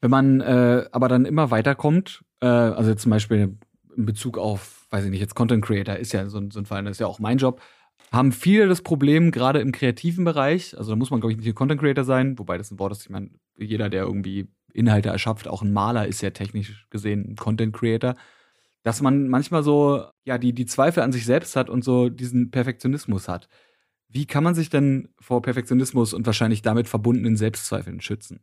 [0.00, 3.56] Wenn man äh, aber dann immer weiterkommt, äh, also zum Beispiel
[3.96, 6.84] in Bezug auf, weiß ich nicht, jetzt Content Creator ist ja so, so ein Fall,
[6.84, 7.60] das ist ja auch mein Job,
[8.12, 11.48] haben viele das Problem, gerade im kreativen Bereich, also da muss man, glaube ich, nicht
[11.48, 15.08] ein Content Creator sein, wobei das ein Wort ist, ich meine, jeder, der irgendwie Inhalte
[15.08, 18.14] erschafft, auch ein Maler ist ja technisch gesehen ein Content Creator,
[18.82, 22.50] dass man manchmal so, ja, die, die Zweifel an sich selbst hat und so diesen
[22.50, 23.48] Perfektionismus hat.
[24.08, 28.40] Wie kann man sich denn vor Perfektionismus und wahrscheinlich damit verbundenen Selbstzweifeln schützen?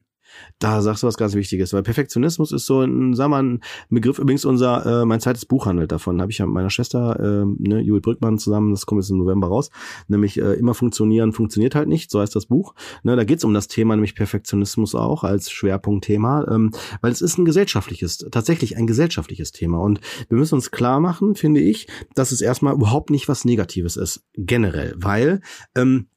[0.60, 4.20] Da sagst du was ganz Wichtiges, weil Perfektionismus ist so ein, sag mal, ein Begriff,
[4.20, 7.46] übrigens unser, äh, mein zweites Buch handelt davon, habe ich ja mit meiner Schwester, äh,
[7.46, 9.70] ne, Judith Brückmann zusammen, das kommt jetzt im November raus,
[10.08, 12.74] nämlich äh, immer funktionieren, funktioniert halt nicht, so heißt das Buch.
[13.04, 17.38] Ne, da geht's um das Thema, nämlich Perfektionismus auch als Schwerpunktthema, ähm, weil es ist
[17.38, 19.80] ein gesellschaftliches, tatsächlich ein gesellschaftliches Thema.
[19.80, 23.98] Und wir müssen uns klar machen, finde ich, dass es erstmal überhaupt nicht was Negatives
[23.98, 25.42] ist, generell, weil
[25.76, 26.08] ähm,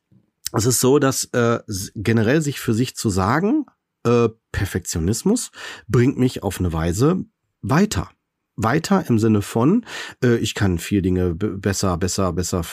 [0.53, 1.59] es ist so, dass äh,
[1.95, 3.67] generell sich für sich zu sagen,
[4.07, 5.51] äh, Perfektionismus
[5.89, 7.25] bringt mich auf eine Weise
[7.61, 8.11] weiter
[8.57, 9.85] weiter im Sinne von,
[10.25, 12.65] äh, ich kann viel Dinge besser, besser, besser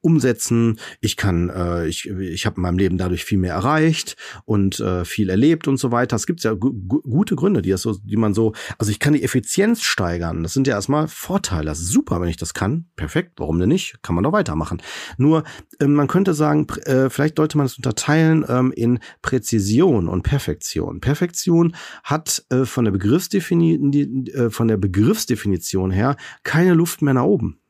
[0.00, 0.78] umsetzen.
[1.00, 5.04] Ich kann, äh, ich, ich habe in meinem Leben dadurch viel mehr erreicht und äh,
[5.04, 6.16] viel erlebt und so weiter.
[6.16, 9.22] Es gibt ja gute Gründe, die das so, die man so, also ich kann die
[9.22, 10.42] Effizienz steigern.
[10.42, 11.66] Das sind ja erstmal Vorteile.
[11.66, 12.86] Das ist super, wenn ich das kann.
[12.96, 13.32] Perfekt.
[13.36, 14.02] Warum denn nicht?
[14.02, 14.80] Kann man doch weitermachen.
[15.18, 15.44] Nur,
[15.80, 21.00] äh, man könnte sagen, äh, vielleicht sollte man es unterteilen ähm, in Präzision und Perfektion.
[21.00, 27.14] Perfektion hat äh, von der Begriffsdefinition, äh, von der Begriffs Begriffsdefinition her keine Luft mehr
[27.14, 27.60] nach oben.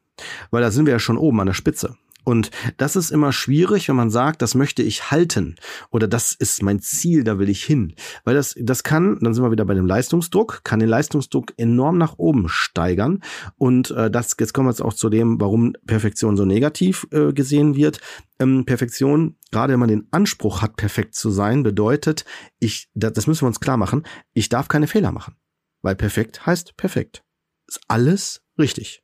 [0.50, 1.96] Weil da sind wir ja schon oben an der Spitze.
[2.26, 5.56] Und das ist immer schwierig, wenn man sagt, das möchte ich halten
[5.90, 7.92] oder das ist mein Ziel, da will ich hin.
[8.24, 11.98] Weil das, das kann, dann sind wir wieder bei dem Leistungsdruck, kann den Leistungsdruck enorm
[11.98, 13.22] nach oben steigern.
[13.58, 17.34] Und äh, das, jetzt kommen wir jetzt auch zu dem, warum Perfektion so negativ äh,
[17.34, 18.00] gesehen wird.
[18.38, 22.24] Ähm, Perfektion, gerade wenn man den Anspruch hat, perfekt zu sein, bedeutet,
[22.58, 25.36] ich, das, das müssen wir uns klar machen, ich darf keine Fehler machen.
[25.82, 27.23] Weil perfekt heißt perfekt
[27.66, 29.03] ist alles richtig.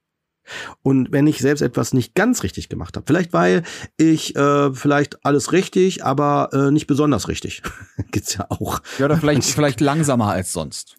[0.83, 3.62] Und wenn ich selbst etwas nicht ganz richtig gemacht habe, vielleicht weil
[3.96, 7.62] ich äh, vielleicht alles richtig, aber äh, nicht besonders richtig,
[8.11, 8.81] gibt's ja auch.
[8.99, 10.96] Ja, oder vielleicht vielleicht langsamer als sonst.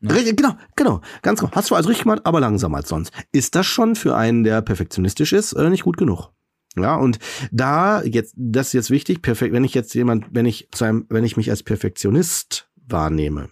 [0.00, 0.32] Ne?
[0.34, 1.52] Genau, genau, ganz genau.
[1.52, 3.12] Hast du alles richtig gemacht, aber langsamer als sonst.
[3.32, 6.30] Ist das schon für einen, der perfektionistisch ist, äh, nicht gut genug?
[6.76, 7.18] Ja, und
[7.50, 11.06] da jetzt, das ist jetzt wichtig, perfekt, wenn ich jetzt jemand, wenn ich zu einem,
[11.08, 13.50] wenn ich mich als Perfektionist wahrnehme,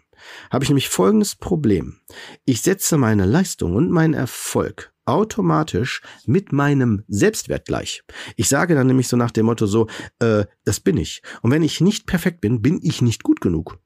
[0.51, 2.01] habe ich nämlich folgendes Problem.
[2.45, 8.03] Ich setze meine Leistung und meinen Erfolg automatisch mit meinem Selbstwert gleich.
[8.35, 9.87] Ich sage dann nämlich so nach dem Motto so,
[10.19, 11.23] äh, das bin ich.
[11.43, 13.79] Und wenn ich nicht perfekt bin, bin ich nicht gut genug.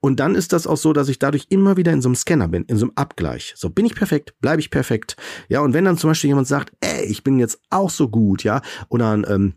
[0.00, 2.48] Und dann ist das auch so, dass ich dadurch immer wieder in so einem Scanner
[2.48, 3.54] bin, in so einem Abgleich.
[3.56, 5.16] So, bin ich perfekt, bleibe ich perfekt.
[5.48, 8.44] Ja, und wenn dann zum Beispiel jemand sagt, ey, ich bin jetzt auch so gut,
[8.44, 9.54] ja, oder ähm,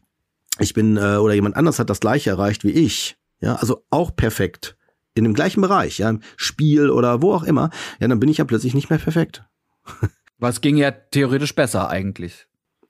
[0.59, 4.15] ich bin, äh, oder jemand anders hat das gleiche erreicht wie ich, ja, also auch
[4.15, 4.76] perfekt,
[5.17, 8.37] in dem gleichen Bereich, ja, im Spiel oder wo auch immer, ja, dann bin ich
[8.37, 9.43] ja plötzlich nicht mehr perfekt.
[10.39, 12.46] Was ging ja theoretisch besser eigentlich.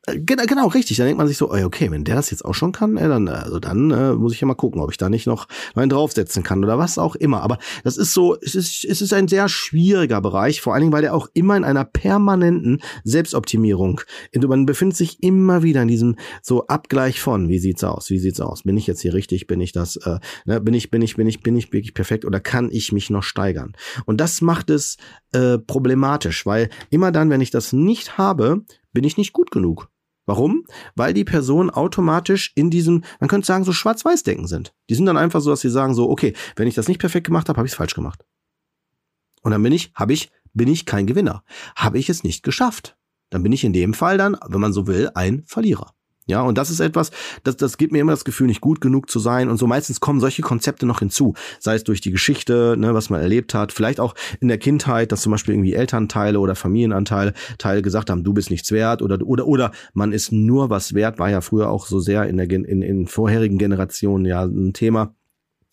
[0.09, 0.95] Genau, genau, richtig.
[0.95, 3.27] Dann denkt man sich so, okay, wenn der das jetzt auch schon kann, ey, dann,
[3.27, 6.43] also dann äh, muss ich ja mal gucken, ob ich da nicht noch einen draufsetzen
[6.43, 7.41] kann oder was auch immer.
[7.41, 10.93] Aber das ist so, es ist, es ist ein sehr schwieriger Bereich, vor allen Dingen,
[10.93, 13.99] weil der auch immer in einer permanenten Selbstoptimierung,
[14.33, 18.39] man befindet sich immer wieder in diesem so Abgleich von, wie sieht's aus, wie sieht's
[18.39, 21.17] aus, bin ich jetzt hier richtig, bin ich das, äh, ne, bin ich, bin ich,
[21.17, 23.73] bin ich, bin ich wirklich perfekt oder kann ich mich noch steigern?
[24.05, 24.95] Und das macht es
[25.33, 29.89] äh, problematisch, weil immer dann, wenn ich das nicht habe, bin ich nicht gut genug.
[30.27, 30.65] Warum?
[30.95, 34.75] Weil die Personen automatisch in diesem, man könnte sagen, so Schwarz-Weiß-Denken sind.
[34.89, 37.25] Die sind dann einfach so, dass sie sagen so, okay, wenn ich das nicht perfekt
[37.25, 38.25] gemacht habe, habe ich es falsch gemacht.
[39.41, 41.43] Und dann bin ich, habe ich, bin ich kein Gewinner.
[41.77, 42.97] Habe ich es nicht geschafft.
[43.29, 45.93] Dann bin ich in dem Fall dann, wenn man so will, ein Verlierer.
[46.27, 47.11] Ja, und das ist etwas,
[47.43, 49.49] das, das gibt mir immer das Gefühl, nicht gut genug zu sein.
[49.49, 51.33] Und so meistens kommen solche Konzepte noch hinzu.
[51.59, 55.11] Sei es durch die Geschichte, ne, was man erlebt hat, vielleicht auch in der Kindheit,
[55.11, 59.25] dass zum Beispiel irgendwie Elternteile oder Familienanteile Teile gesagt haben, du bist nichts wert oder,
[59.25, 62.49] oder, oder man ist nur was wert, war ja früher auch so sehr in der,
[62.49, 65.16] in, in vorherigen Generationen ja ein Thema.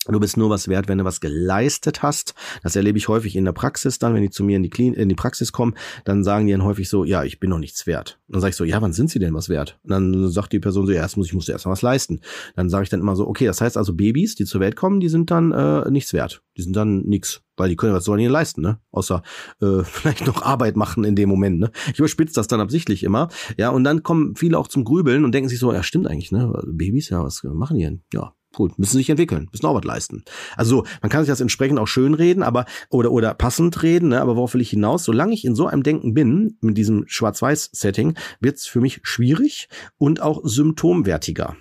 [0.07, 2.35] Du bist nur was wert, wenn du was geleistet hast.
[2.63, 4.93] Das erlebe ich häufig in der Praxis dann, wenn die zu mir in die, Klin
[4.93, 7.87] in die Praxis kommen, dann sagen die dann häufig so, ja, ich bin noch nichts
[7.87, 8.19] wert.
[8.27, 9.79] Und dann sage ich so, ja, wann sind sie denn was wert?
[9.83, 12.21] Und dann sagt die Person so, ja, erst muss ich muss erst mal was leisten.
[12.55, 15.01] Dann sage ich dann immer so, okay, das heißt also Babys, die zur Welt kommen,
[15.01, 16.43] die sind dann äh, nichts wert.
[16.59, 18.81] Die sind dann nix, weil die können was sollen die leisten, ne?
[18.91, 19.23] Außer
[19.63, 21.71] äh, vielleicht noch Arbeit machen in dem Moment, ne?
[21.93, 23.29] Ich überspitze das dann absichtlich immer.
[23.57, 26.31] Ja, und dann kommen viele auch zum Grübeln und denken sich so, ja, stimmt eigentlich,
[26.31, 26.63] ne?
[26.67, 28.03] Babys, ja, was machen die denn?
[28.13, 30.25] Ja, Gut, müssen sich entwickeln, müssen auch was leisten.
[30.57, 34.21] Also man kann sich das entsprechend auch schön reden, aber oder oder passend reden, ne?
[34.21, 35.05] aber worauf will ich hinaus?
[35.05, 40.23] Solange ich in so einem Denken bin, mit diesem Schwarz-Weiß-Setting, wird's für mich schwierig und
[40.23, 41.57] auch symptomwertiger.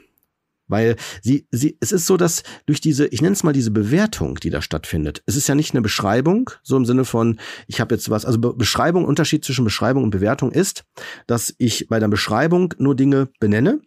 [0.68, 4.36] Weil sie, sie, es ist so, dass durch diese, ich nenne es mal diese Bewertung,
[4.36, 7.96] die da stattfindet, es ist ja nicht eine Beschreibung, so im Sinne von, ich habe
[7.96, 10.86] jetzt was, also Be Beschreibung, Unterschied zwischen Beschreibung und Bewertung ist,
[11.28, 13.82] dass ich bei der Beschreibung nur Dinge benenne,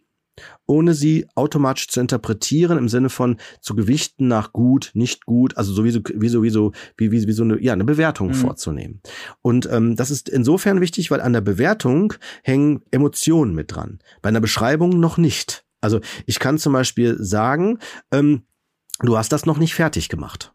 [0.65, 5.73] ohne sie automatisch zu interpretieren im Sinne von zu gewichten nach gut, nicht gut, also
[5.73, 8.33] sowieso wie so wie so wie wie, wie so eine ja eine Bewertung mhm.
[8.33, 9.01] vorzunehmen.
[9.41, 14.29] Und ähm, das ist insofern wichtig, weil an der Bewertung hängen Emotionen mit dran, bei
[14.29, 15.65] einer Beschreibung noch nicht.
[15.81, 17.79] Also ich kann zum Beispiel sagen,
[18.11, 18.43] ähm,
[18.99, 20.53] du hast das noch nicht fertig gemacht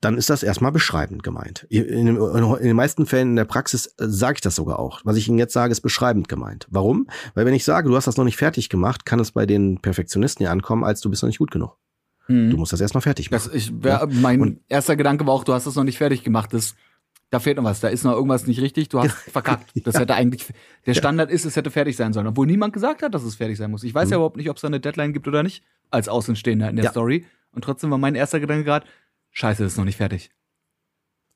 [0.00, 1.66] dann ist das erstmal beschreibend gemeint.
[1.68, 5.00] In, in, in den meisten Fällen in der Praxis äh, sage ich das sogar auch.
[5.04, 6.66] Was ich Ihnen jetzt sage, ist beschreibend gemeint.
[6.70, 7.08] Warum?
[7.34, 9.80] Weil wenn ich sage, du hast das noch nicht fertig gemacht, kann es bei den
[9.80, 11.76] Perfektionisten ja ankommen, als du bist noch nicht gut genug.
[12.28, 12.50] Mhm.
[12.50, 13.50] Du musst das erstmal fertig machen.
[13.52, 16.24] Das, ich, wär, mein Und, erster Gedanke war auch, du hast das noch nicht fertig
[16.24, 16.52] gemacht.
[16.52, 16.74] Das,
[17.30, 19.70] da fehlt noch was, da ist noch irgendwas nicht richtig, du hast verkackt.
[19.84, 20.00] Das ja.
[20.00, 20.46] hätte eigentlich,
[20.86, 23.58] der Standard ist, es hätte fertig sein sollen, obwohl niemand gesagt hat, dass es fertig
[23.58, 23.82] sein muss.
[23.82, 24.12] Ich weiß mhm.
[24.12, 26.86] ja überhaupt nicht, ob es da eine Deadline gibt oder nicht, als Außenstehender in der
[26.86, 26.90] ja.
[26.90, 27.26] Story.
[27.52, 28.86] Und trotzdem war mein erster Gedanke gerade,
[29.34, 30.30] Scheiße, ist noch nicht fertig.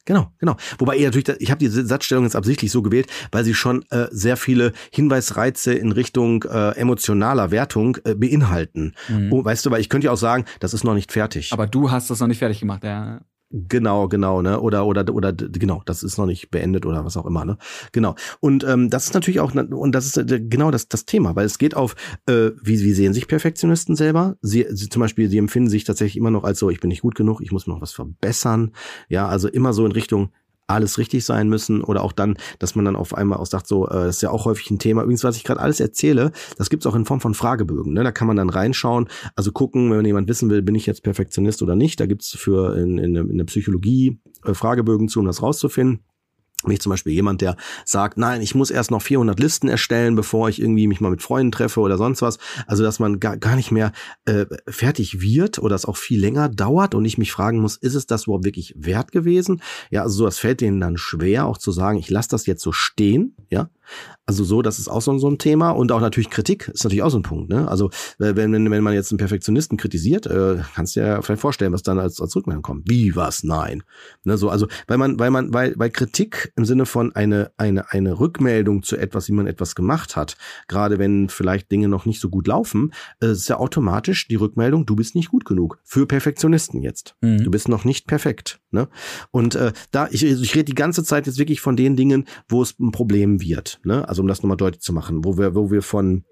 [0.09, 0.57] Genau, genau.
[0.79, 4.07] Wobei ihr natürlich, ich habe die Satzstellung jetzt absichtlich so gewählt, weil sie schon äh,
[4.11, 8.95] sehr viele Hinweisreize in Richtung äh, emotionaler Wertung äh, beinhalten.
[9.09, 9.31] Mhm.
[9.31, 11.53] Oh, weißt du, weil ich könnte ja auch sagen, das ist noch nicht fertig.
[11.53, 13.21] Aber du hast das noch nicht fertig gemacht, ja.
[13.51, 14.61] Genau, genau, ne?
[14.61, 17.57] Oder oder oder genau, das ist noch nicht beendet oder was auch immer, ne?
[17.93, 18.15] Genau.
[18.41, 21.47] Und ähm, das ist natürlich auch und das ist äh, genau das das Thema, weil
[21.47, 24.37] es geht auf äh, wie wie sehen sich Perfektionisten selber?
[24.43, 27.01] Sie, sie zum Beispiel, sie empfinden sich tatsächlich immer noch als so, ich bin nicht
[27.01, 28.73] gut genug, ich muss noch was verbessern.
[29.09, 30.31] Ja, also immer so in Richtung
[30.69, 33.89] alles richtig sein müssen oder auch dann, dass man dann auf einmal auch sagt, so,
[33.89, 35.03] äh, ist ja auch häufig ein Thema.
[35.03, 37.93] Übrigens, was ich gerade alles erzähle, das gibt's auch in Form von Fragebögen.
[37.93, 38.05] Ne?
[38.05, 41.63] Da kann man dann reinschauen, also gucken, wenn jemand wissen will, bin ich jetzt Perfektionist
[41.63, 41.99] oder nicht.
[42.01, 46.05] Da gibt's für in, in, in der Psychologie äh, Fragebögen zu, um das rauszufinden.
[46.65, 50.17] Bin ich zum Beispiel jemand, der sagt, nein, ich muss erst noch 400 Listen erstellen,
[50.17, 52.39] bevor ich irgendwie mich mal mit Freunden treffe oder sonst was.
[52.67, 53.93] Also, dass man gar, gar nicht mehr
[54.25, 57.95] äh, fertig wird oder es auch viel länger dauert und ich mich fragen muss, ist
[57.95, 59.63] es das überhaupt wirklich wert gewesen?
[59.91, 62.73] Ja, also das fällt denen dann schwer, auch zu sagen, ich lasse das jetzt so
[62.73, 63.71] stehen, ja,
[64.27, 67.03] Also so, das ist auch so, so ein Thema und auch natürlich Kritik ist natürlich
[67.03, 67.49] auch so ein Punkt.
[67.49, 67.69] Ne?
[67.69, 71.73] Also wenn, wenn, wenn man jetzt einen Perfektionisten kritisiert, äh, kannst du dir vielleicht vorstellen,
[71.73, 72.89] was dann als, als Rückmeldung kommt.
[72.91, 73.43] Wie was?
[73.43, 73.83] Nein.
[74.25, 77.91] Ne, so, also weil man, weil man, weil, weil Kritik im Sinne von eine, eine,
[77.91, 82.21] eine Rückmeldung zu etwas, wie man etwas gemacht hat, gerade wenn vielleicht Dinge noch nicht
[82.21, 85.79] so gut laufen, äh, ist ja automatisch die Rückmeldung, du bist nicht gut genug.
[85.85, 87.15] Für Perfektionisten jetzt.
[87.21, 87.45] Mhm.
[87.45, 88.61] Du bist noch nicht perfekt.
[88.71, 88.89] Ne?
[89.31, 92.63] Und äh, da, ich, ich rede die ganze Zeit jetzt wirklich von den Dingen, wo
[92.63, 93.78] es ein Problem wird.
[93.85, 94.09] Ne?
[94.09, 96.25] Also um das nochmal deutlich zu machen, wo wir, wo wir von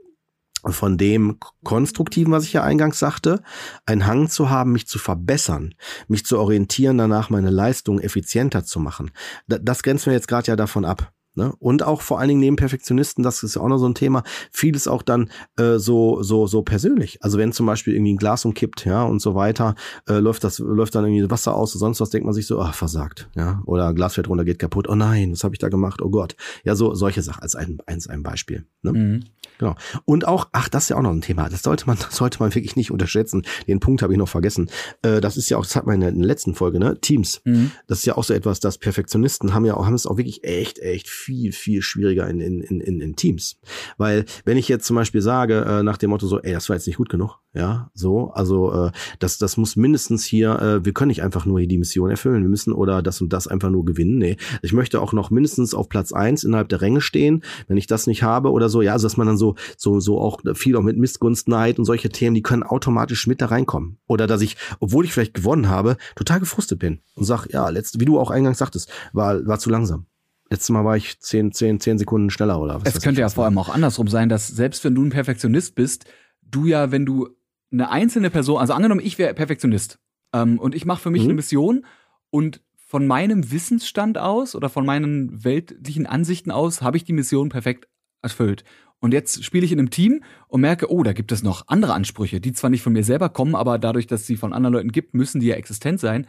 [0.65, 3.41] von dem Konstruktiven, was ich ja eingangs sagte,
[3.85, 5.75] einen Hang zu haben, mich zu verbessern,
[6.09, 9.13] mich zu orientieren, danach meine Leistung effizienter zu machen.
[9.47, 11.13] Das grenzen wir jetzt gerade ja davon ab.
[11.37, 11.53] Ne?
[11.59, 14.23] Und auch vor allen Dingen neben Perfektionisten, das ist ja auch noch so ein Thema,
[14.51, 17.23] vieles auch dann äh, so so so persönlich.
[17.23, 19.75] Also wenn zum Beispiel irgendwie ein Glas umkippt, ja und so weiter,
[20.09, 22.59] äh, läuft das läuft dann irgendwie Wasser aus oder sonst was, denkt man sich so,
[22.61, 24.89] ach versagt, ja oder Glas fällt runter, geht kaputt.
[24.89, 26.01] Oh nein, was habe ich da gemacht?
[26.01, 28.65] Oh Gott, ja so solche Sachen als ein als ein Beispiel.
[28.83, 28.93] Ne?
[28.93, 29.25] Mhm.
[29.59, 29.75] Genau.
[30.05, 31.49] Und auch, ach, das ist ja auch noch ein Thema.
[31.49, 33.43] Das sollte man, das sollte man wirklich nicht unterschätzen.
[33.67, 34.71] Den Punkt habe ich noch vergessen.
[35.03, 37.01] Äh, das ist ja auch, das hat man in der letzten Folge, ne?
[37.01, 37.41] Teams.
[37.45, 37.73] Mhm.
[37.87, 40.45] Das ist ja auch so etwas, dass Perfektionisten haben ja auch, haben es auch wirklich
[40.45, 43.59] echt, echt viel, viel schwieriger in, in, in, in Teams.
[43.97, 46.77] Weil, wenn ich jetzt zum Beispiel sage, äh, nach dem Motto so, ey, das war
[46.77, 50.93] jetzt nicht gut genug, ja, so, also äh, das, das muss mindestens hier, äh, wir
[50.93, 53.71] können nicht einfach nur hier die Mission erfüllen, wir müssen oder das und das einfach
[53.71, 54.19] nur gewinnen.
[54.19, 57.43] Nee, ich möchte auch noch mindestens auf Platz eins innerhalb der Ränge stehen.
[57.67, 60.21] Wenn ich das nicht habe oder so, ja, also dass man dann so, so, so
[60.21, 63.99] auch viel auch mit Missgunst, Neid und solche Themen, die können automatisch mit da reinkommen.
[64.07, 68.01] Oder dass ich, obwohl ich vielleicht gewonnen habe, total gefrustet bin und sag, ja, letzte,
[68.01, 70.05] wie du auch eingangs sagtest, war, war zu langsam.
[70.51, 72.95] Letztes Mal war ich zehn, zehn, zehn Sekunden schneller oder was.
[72.95, 76.05] Es könnte ja vor allem auch andersrum sein, dass selbst wenn du ein Perfektionist bist,
[76.43, 77.29] du ja, wenn du
[77.73, 79.99] eine einzelne Person, also angenommen, ich wäre Perfektionist
[80.33, 81.29] ähm, und ich mache für mich mhm.
[81.29, 81.87] eine Mission
[82.31, 87.49] und von meinem Wissensstand aus oder von meinen weltlichen Ansichten aus habe ich die Mission
[87.49, 87.89] perfekt
[88.23, 88.63] erfüllt.
[89.01, 91.93] Und jetzt spiele ich in einem Team und merke, oh, da gibt es noch andere
[91.93, 94.93] Ansprüche, die zwar nicht von mir selber kommen, aber dadurch, dass sie von anderen Leuten
[94.93, 96.27] gibt, müssen die ja existent sein.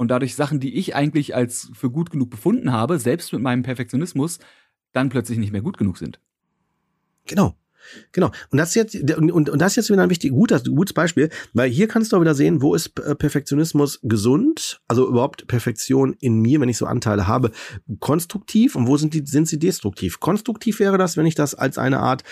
[0.00, 3.62] Und dadurch Sachen, die ich eigentlich als für gut genug befunden habe, selbst mit meinem
[3.62, 4.38] Perfektionismus,
[4.92, 6.20] dann plötzlich nicht mehr gut genug sind.
[7.26, 7.54] Genau.
[8.12, 8.30] Genau.
[8.50, 10.94] Und das ist jetzt, und, und, und das ist jetzt wieder ein wichtig, gutes, gutes
[10.94, 15.46] Beispiel, weil hier kannst du auch wieder sehen, wo ist äh, Perfektionismus gesund, also überhaupt
[15.48, 17.50] Perfektion in mir, wenn ich so Anteile habe,
[17.98, 20.18] konstruktiv und wo sind die, sind sie destruktiv?
[20.18, 22.24] Konstruktiv wäre das, wenn ich das als eine Art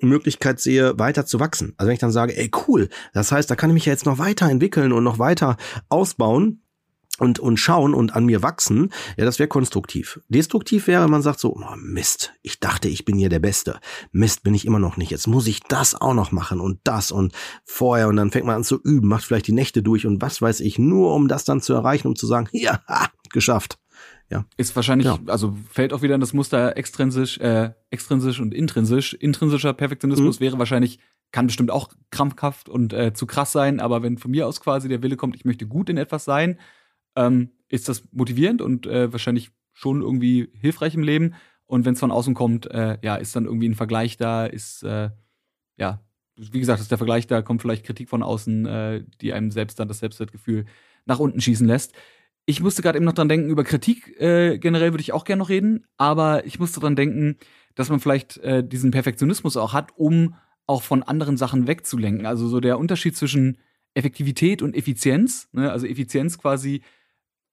[0.00, 1.74] Möglichkeit sehe, weiter zu wachsen.
[1.76, 4.06] Also wenn ich dann sage, ey, cool, das heißt, da kann ich mich ja jetzt
[4.06, 5.56] noch weiterentwickeln und noch weiter
[5.88, 6.62] ausbauen,
[7.18, 10.20] und, und schauen und an mir wachsen, ja, das wäre konstruktiv.
[10.28, 13.80] Destruktiv wäre, man sagt so, oh Mist, ich dachte, ich bin hier der Beste.
[14.12, 15.10] Mist, bin ich immer noch nicht.
[15.10, 17.32] Jetzt muss ich das auch noch machen und das und
[17.64, 20.42] vorher und dann fängt man an zu üben, macht vielleicht die Nächte durch und was
[20.42, 22.80] weiß ich, nur um das dann zu erreichen, um zu sagen, ja,
[23.30, 23.78] geschafft.
[24.30, 24.44] Ja.
[24.56, 25.18] Ist wahrscheinlich, ja.
[25.28, 29.14] also fällt auch wieder in das Muster extrinsisch, äh, extrinsisch und intrinsisch.
[29.14, 30.44] Intrinsischer Perfektionismus mhm.
[30.44, 30.98] wäre wahrscheinlich,
[31.30, 34.88] kann bestimmt auch krampfhaft und äh, zu krass sein, aber wenn von mir aus quasi
[34.88, 36.58] der Wille kommt, ich möchte gut in etwas sein,
[37.16, 41.34] ähm, ist das motivierend und äh, wahrscheinlich schon irgendwie hilfreich im Leben.
[41.66, 44.82] Und wenn es von außen kommt, äh, ja, ist dann irgendwie ein Vergleich da, ist,
[44.84, 45.10] äh,
[45.76, 46.00] ja,
[46.36, 49.80] wie gesagt, ist der Vergleich da, kommt vielleicht Kritik von außen, äh, die einem selbst
[49.80, 50.66] dann das Selbstwertgefühl
[51.06, 51.94] nach unten schießen lässt.
[52.44, 55.40] Ich musste gerade eben noch dran denken, über Kritik äh, generell würde ich auch gerne
[55.40, 57.38] noch reden, aber ich musste dran denken,
[57.74, 62.26] dass man vielleicht äh, diesen Perfektionismus auch hat, um auch von anderen Sachen wegzulenken.
[62.26, 63.58] Also so der Unterschied zwischen
[63.94, 65.72] Effektivität und Effizienz, ne?
[65.72, 66.82] also Effizienz quasi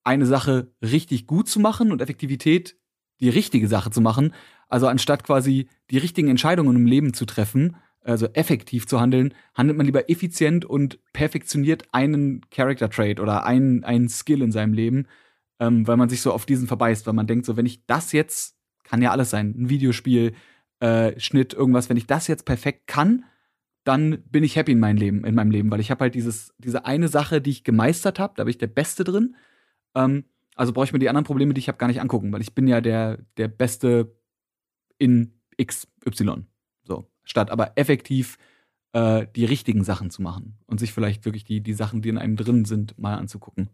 [0.04, 2.78] eine Sache richtig gut zu machen und Effektivität
[3.20, 4.34] die richtige Sache zu machen.
[4.68, 9.78] Also anstatt quasi die richtigen Entscheidungen im Leben zu treffen, also effektiv zu handeln, handelt
[9.78, 15.08] man lieber effizient und perfektioniert einen Character Trait oder einen, einen Skill in seinem Leben,
[15.60, 18.12] ähm, weil man sich so auf diesen verbeißt, weil man denkt, so wenn ich das
[18.12, 20.34] jetzt, kann ja alles sein, ein Videospiel,
[20.82, 23.24] äh, Schnitt, irgendwas, wenn ich das jetzt perfekt kann,
[23.86, 26.54] dann bin ich happy in meinem Leben, in meinem Leben, weil ich habe halt dieses,
[26.58, 29.36] diese eine Sache, die ich gemeistert habe, da bin ich der Beste drin
[29.95, 30.25] ähm,
[30.56, 32.53] also brauche ich mir die anderen Probleme, die ich habe, gar nicht angucken, weil ich
[32.53, 34.15] bin ja der, der Beste
[34.97, 36.45] in XY.
[36.84, 37.10] So.
[37.23, 38.38] Statt aber effektiv
[38.93, 42.17] äh, die richtigen Sachen zu machen und sich vielleicht wirklich die, die Sachen, die in
[42.17, 43.69] einem drin sind, mal anzugucken.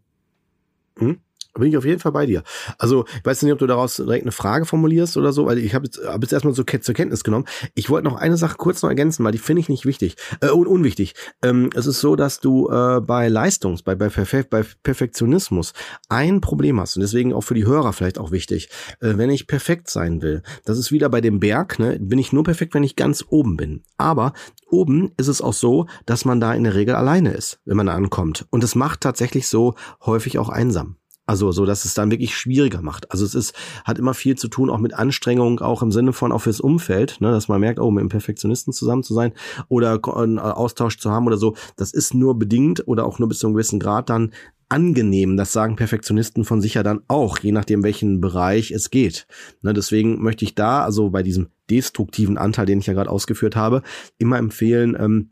[0.98, 1.20] Mhm.
[1.58, 2.42] Bin ich auf jeden Fall bei dir.
[2.78, 5.74] Also, ich weiß nicht, ob du daraus direkt eine Frage formulierst oder so, weil ich
[5.74, 7.46] habe jetzt, hab jetzt erstmal so zur Kenntnis genommen.
[7.74, 10.48] Ich wollte noch eine Sache kurz noch ergänzen, weil die finde ich nicht wichtig, äh,
[10.48, 11.14] un unwichtig.
[11.42, 15.72] Ähm, es ist so, dass du äh, bei Leistungs-, bei, bei, Perfe bei Perfektionismus
[16.08, 18.68] ein Problem hast und deswegen auch für die Hörer vielleicht auch wichtig.
[19.00, 22.32] Äh, wenn ich perfekt sein will, das ist wieder bei dem Berg, ne, bin ich
[22.32, 23.82] nur perfekt, wenn ich ganz oben bin.
[23.96, 24.32] Aber
[24.70, 27.86] oben ist es auch so, dass man da in der Regel alleine ist, wenn man
[27.86, 28.46] da ankommt.
[28.50, 29.74] Und es macht tatsächlich so
[30.04, 30.96] häufig auch einsam.
[31.30, 33.12] Also so, dass es dann wirklich schwieriger macht.
[33.12, 33.54] Also es ist,
[33.84, 37.20] hat immer viel zu tun, auch mit Anstrengung, auch im Sinne von auch fürs Umfeld,
[37.20, 39.32] ne, dass man merkt, oh, mit einem Perfektionisten zusammen zu sein
[39.68, 41.54] oder einen Austausch zu haben oder so.
[41.76, 44.32] Das ist nur bedingt oder auch nur bis zu einem gewissen Grad dann
[44.68, 45.36] angenehm.
[45.36, 49.28] Das sagen Perfektionisten von sich ja dann auch, je nachdem, welchen Bereich es geht.
[49.62, 53.54] Ne, deswegen möchte ich da, also bei diesem destruktiven Anteil, den ich ja gerade ausgeführt
[53.54, 53.82] habe,
[54.18, 55.30] immer empfehlen, ähm,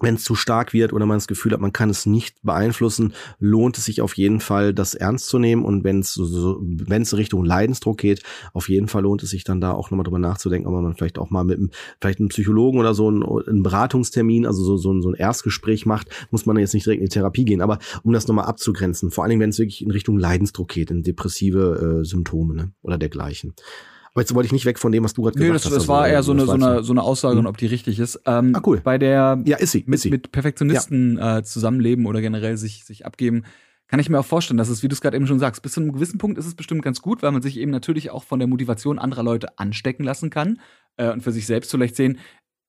[0.00, 3.14] wenn es zu stark wird oder man das Gefühl hat, man kann es nicht beeinflussen,
[3.38, 5.64] lohnt es sich auf jeden Fall, das ernst zu nehmen.
[5.64, 8.22] Und wenn es so, wenn es Richtung Leidensdruck geht,
[8.52, 11.18] auf jeden Fall lohnt es sich dann da auch nochmal drüber nachzudenken, ob man vielleicht
[11.18, 11.70] auch mal mit einem,
[12.00, 16.08] vielleicht einem Psychologen oder so einen, einen Beratungstermin, also so, so, so ein Erstgespräch macht,
[16.30, 17.60] muss man jetzt nicht direkt in die Therapie gehen.
[17.60, 20.90] Aber um das nochmal abzugrenzen, vor allen Dingen, wenn es wirklich in Richtung Leidensdruck geht,
[20.90, 22.72] in depressive äh, Symptome ne?
[22.82, 23.54] oder dergleichen.
[24.16, 25.72] Aber jetzt wollte ich nicht weg von dem, was du gerade gesagt das, hast.
[25.72, 27.46] Nee, das war also, eher so eine, so eine, so eine Aussage, mhm.
[27.46, 28.18] ob die richtig ist.
[28.24, 28.80] Ähm, ah, cool.
[28.82, 30.10] Bei der ja, ist sie, mit, ist sie.
[30.10, 31.38] mit Perfektionisten ja.
[31.38, 33.44] äh, zusammenleben oder generell sich, sich abgeben,
[33.88, 35.72] kann ich mir auch vorstellen, dass es, wie du es gerade eben schon sagst, bis
[35.72, 38.24] zu einem gewissen Punkt ist es bestimmt ganz gut, weil man sich eben natürlich auch
[38.24, 40.60] von der Motivation anderer Leute anstecken lassen kann
[40.96, 42.18] äh, und für sich selbst vielleicht sehen,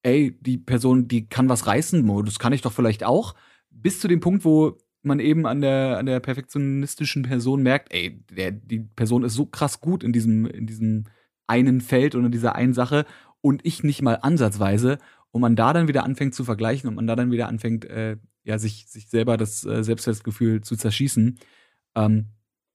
[0.04, 3.36] ey, die Person, die kann was reißen, das kann ich doch vielleicht auch.
[3.70, 8.22] Bis zu dem Punkt, wo man eben an der, an der perfektionistischen Person merkt, ey,
[8.36, 11.06] der, die Person ist so krass gut in diesem, in diesem
[11.48, 13.06] einen Feld oder dieser einen Sache
[13.42, 14.98] und ich nicht mal ansatzweise
[15.32, 18.18] und man da dann wieder anfängt zu vergleichen und man da dann wieder anfängt, äh,
[18.44, 21.38] ja, sich, sich selber das äh, Selbstwertgefühl zu zerschießen.
[21.96, 22.28] Ähm,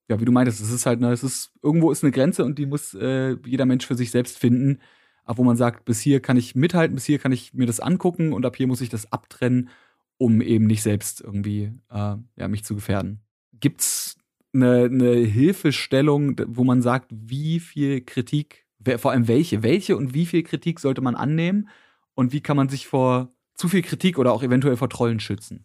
[0.09, 2.59] ja, wie du meintest, es ist halt, ne, es ist, irgendwo ist eine Grenze und
[2.59, 4.81] die muss äh, jeder Mensch für sich selbst finden,
[5.25, 7.81] ab wo man sagt, bis hier kann ich mithalten, bis hier kann ich mir das
[7.81, 9.71] angucken und ab hier muss ich das abtrennen,
[10.19, 13.21] um eben nicht selbst irgendwie äh, ja, mich zu gefährden.
[13.59, 14.17] Gibt's
[14.53, 18.62] eine, eine Hilfestellung, wo man sagt, wie viel Kritik
[18.99, 21.69] vor allem welche, welche und wie viel Kritik sollte man annehmen
[22.15, 25.65] und wie kann man sich vor zu viel Kritik oder auch eventuell vor Trollen schützen?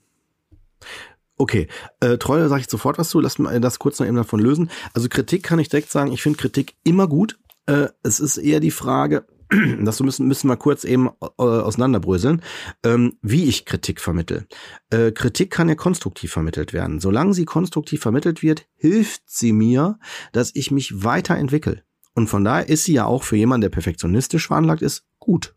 [1.38, 1.68] Okay,
[1.99, 4.72] äh, Trolle sage ich sofort was zu, lass mal das kurz noch eben davon lösen.
[4.93, 7.38] Also Kritik kann ich direkt sagen, ich finde Kritik immer gut.
[7.68, 9.28] Äh, es ist eher die Frage,
[9.82, 12.41] das müssen, müssen wir kurz eben äh, auseinanderbröseln,
[12.84, 14.47] ähm, wie ich Kritik vermittel.
[14.89, 16.99] Äh, Kritik kann ja konstruktiv vermittelt werden.
[16.99, 19.99] Solange sie konstruktiv vermittelt wird, hilft sie mir,
[20.32, 21.84] dass ich mich weiterentwickle.
[22.18, 25.53] Und von daher ist sie ja auch für jemanden, der perfektionistisch veranlagt ist, gut.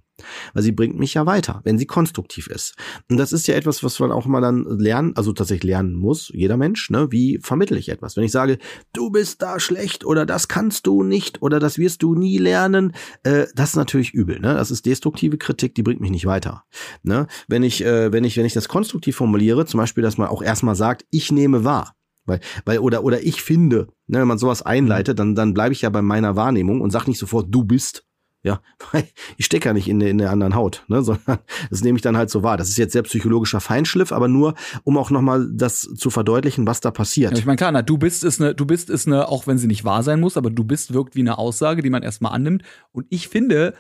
[0.52, 2.74] Weil sie bringt mich ja weiter, wenn sie konstruktiv ist.
[3.08, 6.30] Und das ist ja etwas, was man auch mal dann lernen, also tatsächlich lernen muss,
[6.34, 7.10] jeder Mensch, ne?
[7.10, 8.18] Wie vermittle ich etwas?
[8.18, 8.58] Wenn ich sage,
[8.92, 12.92] du bist da schlecht oder das kannst du nicht oder das wirst du nie lernen,
[13.22, 14.52] äh, das ist natürlich übel, ne?
[14.52, 16.64] Das ist destruktive Kritik, die bringt mich nicht weiter.
[17.02, 17.26] Ne?
[17.48, 20.42] Wenn ich, äh, wenn ich, wenn ich das konstruktiv formuliere, zum Beispiel, dass man auch
[20.42, 21.94] erstmal sagt, ich nehme wahr.
[22.30, 25.82] Weil, weil, oder, oder ich finde, ne, wenn man sowas einleitet, dann, dann bleibe ich
[25.82, 28.04] ja bei meiner Wahrnehmung und sag nicht sofort, du bist.
[28.42, 28.62] Ja,
[28.92, 29.06] weil
[29.36, 32.16] ich stecke ja nicht in, in der anderen Haut, ne, sondern das nehme ich dann
[32.16, 32.56] halt so wahr.
[32.56, 34.54] Das ist jetzt sehr psychologischer Feinschliff, aber nur,
[34.84, 37.32] um auch nochmal das zu verdeutlichen, was da passiert.
[37.32, 39.58] Ja, ich meine, klar, na, du bist ist eine, du bist ist eine, auch wenn
[39.58, 42.32] sie nicht wahr sein muss, aber du bist wirkt wie eine Aussage, die man erstmal
[42.32, 42.62] annimmt.
[42.92, 43.74] Und ich finde,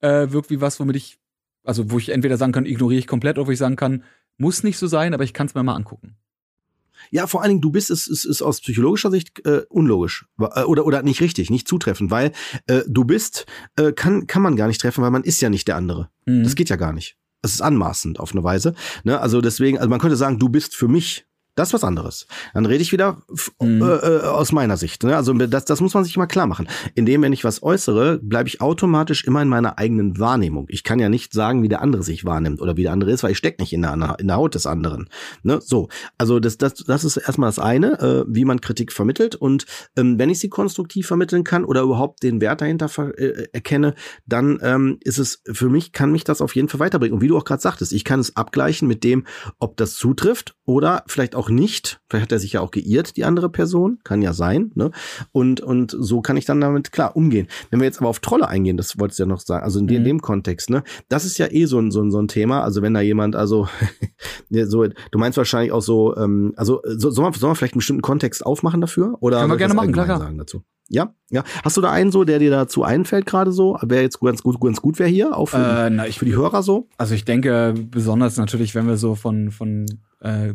[0.00, 1.18] äh, wirkt wie was, womit ich,
[1.64, 4.04] also wo ich entweder sagen kann, ignoriere ich komplett, oder wo ich sagen kann,
[4.38, 6.16] muss nicht so sein, aber ich kann es mir mal angucken.
[7.10, 10.26] Ja, vor allen Dingen, du bist, es ist, ist, ist aus psychologischer Sicht äh, unlogisch
[10.40, 12.32] äh, oder oder nicht richtig, nicht zutreffend, weil
[12.66, 13.46] äh, du bist
[13.76, 16.10] äh, kann kann man gar nicht treffen, weil man ist ja nicht der andere.
[16.26, 16.44] Mhm.
[16.44, 17.16] Das geht ja gar nicht.
[17.40, 18.74] Es ist anmaßend auf eine Weise.
[19.04, 19.20] Ne?
[19.20, 21.27] Also deswegen, also man könnte sagen, du bist für mich
[21.58, 22.26] das ist was anderes.
[22.54, 23.18] Dann rede ich wieder
[23.60, 23.82] mhm.
[23.82, 25.02] äh, äh, aus meiner Sicht.
[25.02, 25.16] Ne?
[25.16, 26.68] Also das, das muss man sich mal klar machen.
[26.94, 30.66] Indem, wenn ich was äußere, bleibe ich automatisch immer in meiner eigenen Wahrnehmung.
[30.68, 33.22] Ich kann ja nicht sagen, wie der andere sich wahrnimmt oder wie der andere ist,
[33.22, 35.08] weil ich stecke nicht in der, in der Haut des anderen.
[35.42, 35.60] Ne?
[35.60, 39.34] So, also das, das, das ist erstmal das eine, äh, wie man Kritik vermittelt.
[39.34, 42.88] Und ähm, wenn ich sie konstruktiv vermitteln kann oder überhaupt den Wert dahinter
[43.18, 43.94] äh, erkenne,
[44.26, 47.14] dann ähm, ist es für mich, kann mich das auf jeden Fall weiterbringen.
[47.14, 49.26] Und wie du auch gerade sagtest, ich kann es abgleichen mit dem,
[49.58, 52.00] ob das zutrifft oder vielleicht auch nicht.
[52.08, 53.98] Vielleicht hat er sich ja auch geirrt, die andere Person.
[54.04, 54.70] Kann ja sein.
[54.74, 54.90] Ne?
[55.32, 57.48] Und, und so kann ich dann damit klar umgehen.
[57.70, 59.86] Wenn wir jetzt aber auf Trolle eingehen, das wolltest du ja noch sagen, also in,
[59.86, 60.04] mhm.
[60.04, 62.62] dem Kontext, ne, das ist ja eh so ein, so ein, so ein Thema.
[62.62, 63.68] Also wenn da jemand, also
[64.50, 67.80] so, du meinst wahrscheinlich auch so, ähm, also so, soll, man, soll man vielleicht einen
[67.80, 69.16] bestimmten Kontext aufmachen dafür?
[69.20, 70.18] Oder Können wir gerne machen, klar, klar.
[70.18, 70.62] Sagen dazu?
[70.88, 71.44] Ja, ja.
[71.62, 73.78] Hast du da einen so, der dir dazu einfällt gerade so?
[73.82, 76.34] Wäre jetzt ganz gut, ganz gut wäre hier, auch für, äh, na, ich, für die
[76.34, 76.88] Hörer so?
[76.96, 79.84] Also ich denke besonders natürlich, wenn wir so von, von
[80.20, 80.54] äh,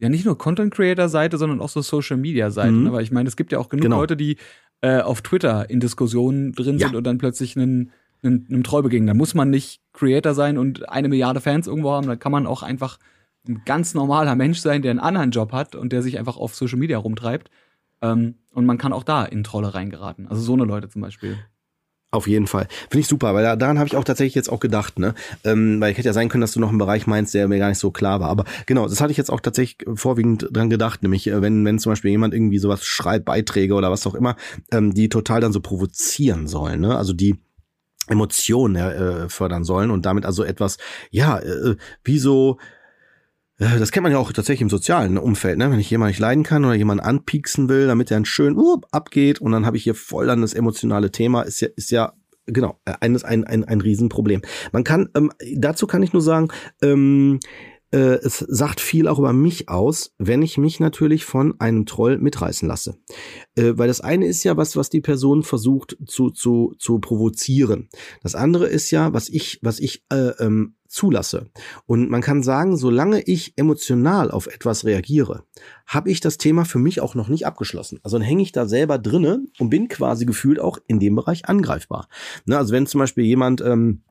[0.00, 2.92] ja nicht nur Content Creator Seite, sondern auch so Social Media Seite, mhm.
[2.92, 4.00] weil ich meine, es gibt ja auch genug genau.
[4.00, 4.36] Leute, die
[4.80, 6.88] äh, auf Twitter in Diskussionen drin ja.
[6.88, 7.92] sind und dann plötzlich einen,
[8.22, 9.08] einen, einem Treu begegnen.
[9.08, 12.46] Da muss man nicht Creator sein und eine Milliarde Fans irgendwo haben, da kann man
[12.46, 12.98] auch einfach
[13.46, 16.54] ein ganz normaler Mensch sein, der einen anderen Job hat und der sich einfach auf
[16.54, 17.50] Social Media rumtreibt.
[18.02, 20.26] Ähm, und man kann auch da in Trolle reingeraten.
[20.26, 21.38] Also so eine Leute zum Beispiel.
[22.12, 22.66] Auf jeden Fall.
[22.88, 25.14] Finde ich super, weil daran habe ich auch tatsächlich jetzt auch gedacht, ne?
[25.44, 27.58] Ähm, weil ich hätte ja sein können, dass du noch einen Bereich meinst, der mir
[27.58, 28.28] gar nicht so klar war.
[28.28, 31.78] Aber genau, das hatte ich jetzt auch tatsächlich vorwiegend dran gedacht, nämlich äh, wenn, wenn
[31.78, 34.34] zum Beispiel jemand irgendwie sowas schreibt, Beiträge oder was auch immer,
[34.72, 36.96] ähm, die total dann so provozieren sollen, ne?
[36.96, 37.36] Also die
[38.08, 40.78] Emotionen äh, fördern sollen und damit also etwas,
[41.12, 42.58] ja, äh, wie so
[43.60, 45.70] das kennt man ja auch tatsächlich im sozialen Umfeld, ne?
[45.70, 48.80] Wenn ich jemanden nicht leiden kann oder jemanden anpieksen will, damit er ein schön uh,
[48.90, 52.14] abgeht und dann habe ich hier voll dann das emotionale Thema, ist ja, ist ja
[52.46, 54.40] genau ein, ein, ein, ein Riesenproblem.
[54.72, 56.48] Man kann, ähm, dazu kann ich nur sagen,
[56.82, 57.38] ähm,
[57.92, 62.18] äh, es sagt viel auch über mich aus, wenn ich mich natürlich von einem Troll
[62.18, 62.98] mitreißen lasse.
[63.56, 67.88] Äh, weil das eine ist ja was, was die Person versucht zu, zu, zu provozieren.
[68.22, 71.50] Das andere ist ja, was ich, was ich äh, ähm, zulasse.
[71.86, 75.44] Und man kann sagen, solange ich emotional auf etwas reagiere,
[75.86, 78.00] habe ich das Thema für mich auch noch nicht abgeschlossen.
[78.02, 81.48] Also dann hänge ich da selber drinne und bin quasi gefühlt auch in dem Bereich
[81.48, 82.08] angreifbar.
[82.44, 84.02] Ne, also wenn zum Beispiel jemand, ähm,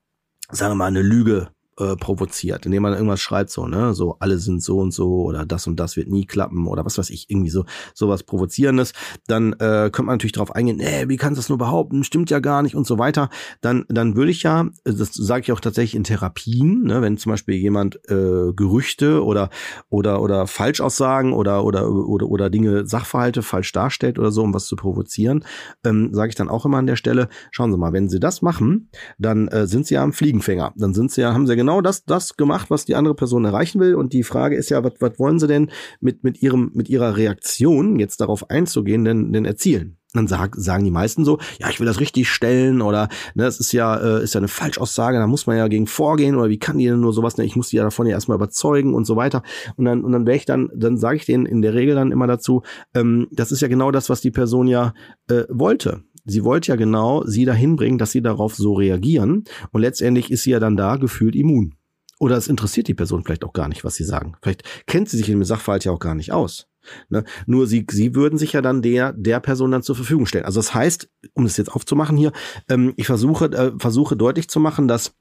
[0.51, 1.49] sagen wir mal, eine Lüge
[1.79, 5.45] äh, provoziert, indem man irgendwas schreibt, so, ne, so alle sind so und so oder
[5.45, 8.93] das und das wird nie klappen oder was weiß ich, irgendwie so sowas Provozierendes,
[9.27, 12.29] dann äh, könnte man natürlich darauf eingehen, äh, wie kannst du das nur behaupten, stimmt
[12.29, 13.29] ja gar nicht und so weiter.
[13.61, 17.31] Dann, dann würde ich ja, das sage ich auch tatsächlich in Therapien, ne, wenn zum
[17.31, 19.49] Beispiel jemand äh, Gerüchte oder
[19.89, 24.65] oder oder Falschaussagen oder oder oder oder Dinge, Sachverhalte falsch darstellt oder so, um was
[24.65, 25.45] zu provozieren,
[25.85, 28.41] ähm, sage ich dann auch immer an der Stelle, schauen Sie mal, wenn Sie das
[28.41, 31.55] machen, dann äh, sind Sie ja am Fliegenfänger, dann sind Sie ja, haben Sie ja
[31.55, 33.93] genau genau das, das gemacht, was die andere Person erreichen will.
[33.93, 37.15] Und die Frage ist ja, was, was wollen sie denn mit, mit ihrem, mit ihrer
[37.15, 39.99] Reaktion jetzt darauf einzugehen, denn, denn erzielen?
[40.13, 43.59] dann sag, sagen die meisten so, ja, ich will das richtig stellen oder ne, das
[43.59, 46.57] ist ja äh, ist ja eine Falschaussage, da muss man ja gegen vorgehen oder wie
[46.57, 49.05] kann die denn nur sowas, ne, ich muss die ja davon ja erstmal überzeugen und
[49.05, 49.43] so weiter
[49.75, 52.11] und dann und dann wäre ich dann dann sage ich denen in der Regel dann
[52.11, 52.63] immer dazu,
[52.95, 54.95] ähm, das ist ja genau das, was die Person ja
[55.29, 56.01] äh, wollte.
[56.29, 60.43] Sie wollte ja genau sie dahin bringen, dass sie darauf so reagieren und letztendlich ist
[60.43, 61.75] sie ja dann da gefühlt immun.
[62.19, 64.35] Oder es interessiert die Person vielleicht auch gar nicht, was sie sagen.
[64.41, 66.67] Vielleicht kennt sie sich in dem Sachverhalt ja auch gar nicht aus.
[67.07, 67.23] Ne?
[67.45, 70.45] Nur sie, sie würden sich ja dann der, der Person dann zur Verfügung stellen.
[70.45, 72.31] Also das heißt, um das jetzt aufzumachen hier,
[72.69, 75.13] ähm, ich versuche, äh, versuche deutlich zu machen, dass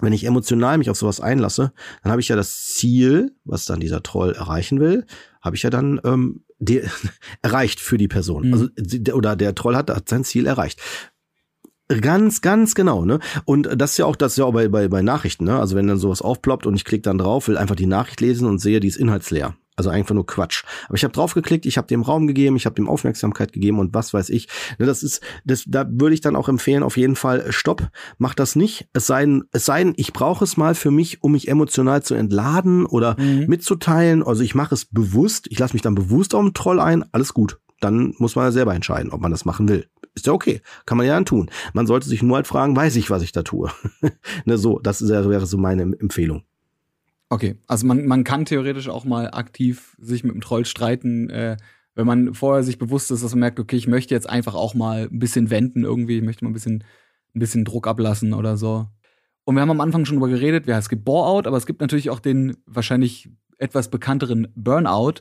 [0.00, 1.72] wenn ich emotional mich auf sowas einlasse,
[2.02, 5.06] dann habe ich ja das Ziel, was dann dieser Troll erreichen will,
[5.42, 6.82] habe ich ja dann ähm, die,
[7.42, 8.48] erreicht für die Person.
[8.48, 8.52] Mhm.
[8.52, 10.80] Also oder der Troll hat, hat sein Ziel erreicht.
[11.88, 13.18] Ganz, ganz genau, ne?
[13.46, 15.58] Und das ist ja auch, das ist ja auch bei, bei, bei Nachrichten, ne?
[15.58, 18.46] Also wenn dann sowas aufploppt und ich klicke dann drauf, will einfach die Nachricht lesen
[18.46, 19.56] und sehe, die ist inhaltsleer.
[19.78, 20.64] Also einfach nur Quatsch.
[20.88, 23.94] Aber ich habe draufgeklickt, ich habe dem Raum gegeben, ich habe dem Aufmerksamkeit gegeben und
[23.94, 24.48] was weiß ich.
[24.78, 27.88] Ne, das ist, das, da würde ich dann auch empfehlen, auf jeden Fall, äh, stopp,
[28.18, 28.88] mach das nicht.
[28.92, 32.02] Es sei denn, es sei denn, ich brauche es mal für mich, um mich emotional
[32.02, 33.46] zu entladen oder mhm.
[33.46, 34.24] mitzuteilen.
[34.24, 37.32] Also ich mache es bewusst, ich lasse mich dann bewusst auf den Troll ein, alles
[37.32, 37.60] gut.
[37.80, 39.86] Dann muss man ja selber entscheiden, ob man das machen will.
[40.16, 41.48] Ist ja okay, kann man ja dann tun.
[41.72, 43.70] Man sollte sich nur halt fragen, weiß ich, was ich da tue.
[44.44, 46.42] ne, so, das wäre so meine Empfehlung.
[47.30, 51.56] Okay, also man, man kann theoretisch auch mal aktiv sich mit dem Troll streiten, äh,
[51.94, 54.74] wenn man vorher sich bewusst ist, dass man merkt, okay, ich möchte jetzt einfach auch
[54.74, 56.84] mal ein bisschen wenden irgendwie, ich möchte mal ein bisschen,
[57.34, 58.86] ein bisschen Druck ablassen oder so.
[59.44, 61.80] Und wir haben am Anfang schon drüber geredet, ja, es gibt Bore-out, aber es gibt
[61.80, 65.14] natürlich auch den wahrscheinlich etwas bekannteren Burnout,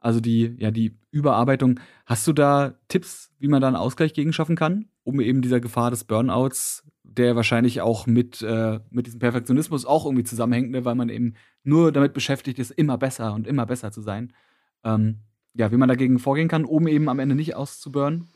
[0.00, 1.78] also die, ja, die Überarbeitung.
[2.06, 5.60] Hast du da Tipps, wie man da einen Ausgleich gegen schaffen kann, um eben dieser
[5.60, 6.84] Gefahr des Burnouts
[7.18, 10.84] der wahrscheinlich auch mit, äh, mit diesem Perfektionismus auch irgendwie zusammenhängt, ne?
[10.84, 14.32] weil man eben nur damit beschäftigt ist, immer besser und immer besser zu sein.
[14.84, 15.18] Ähm,
[15.54, 18.28] ja, wie man dagegen vorgehen kann, um eben am Ende nicht auszuburnen.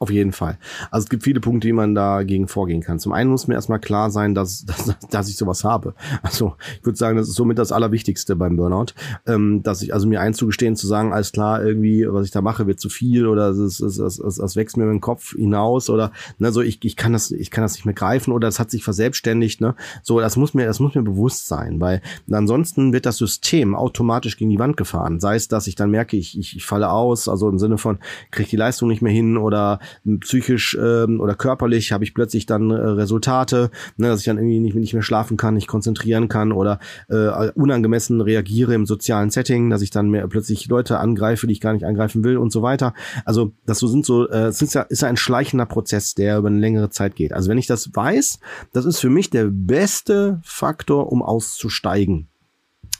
[0.00, 0.58] Auf jeden Fall.
[0.92, 3.00] Also es gibt viele Punkte, wie man dagegen vorgehen kann.
[3.00, 5.94] Zum einen muss mir erstmal klar sein, dass, dass, dass ich sowas habe.
[6.22, 8.92] Also ich würde sagen, das ist somit das Allerwichtigste beim Burnout.
[9.26, 12.68] Ähm, dass ich also mir einzugestehen, zu sagen, alles klar, irgendwie, was ich da mache,
[12.68, 16.12] wird zu viel oder es, es, es, es, es wächst mir dem Kopf hinaus oder
[16.38, 18.70] ne, so ich, ich kann das, ich kann das nicht mehr greifen oder es hat
[18.70, 19.60] sich verselbstständigt.
[19.60, 19.74] Ne?
[20.04, 24.36] So, das muss mir, das muss mir bewusst sein, weil ansonsten wird das System automatisch
[24.36, 25.18] gegen die Wand gefahren.
[25.18, 27.98] Sei es, dass ich dann merke, ich, ich, ich falle aus, also im Sinne von,
[28.30, 29.80] kriege die Leistung nicht mehr hin oder
[30.20, 34.60] psychisch ähm, oder körperlich habe ich plötzlich dann äh, Resultate, ne, dass ich dann irgendwie
[34.60, 36.78] nicht, nicht mehr schlafen kann, nicht konzentrieren kann oder
[37.08, 41.60] äh, unangemessen reagiere im sozialen Setting, dass ich dann mehr plötzlich Leute angreife, die ich
[41.60, 42.94] gar nicht angreifen will und so weiter.
[43.24, 46.48] Also das so sind so, äh, ist ja, ist ja ein schleichender Prozess, der über
[46.48, 47.32] eine längere Zeit geht.
[47.32, 48.38] Also wenn ich das weiß,
[48.72, 52.28] das ist für mich der beste Faktor, um auszusteigen.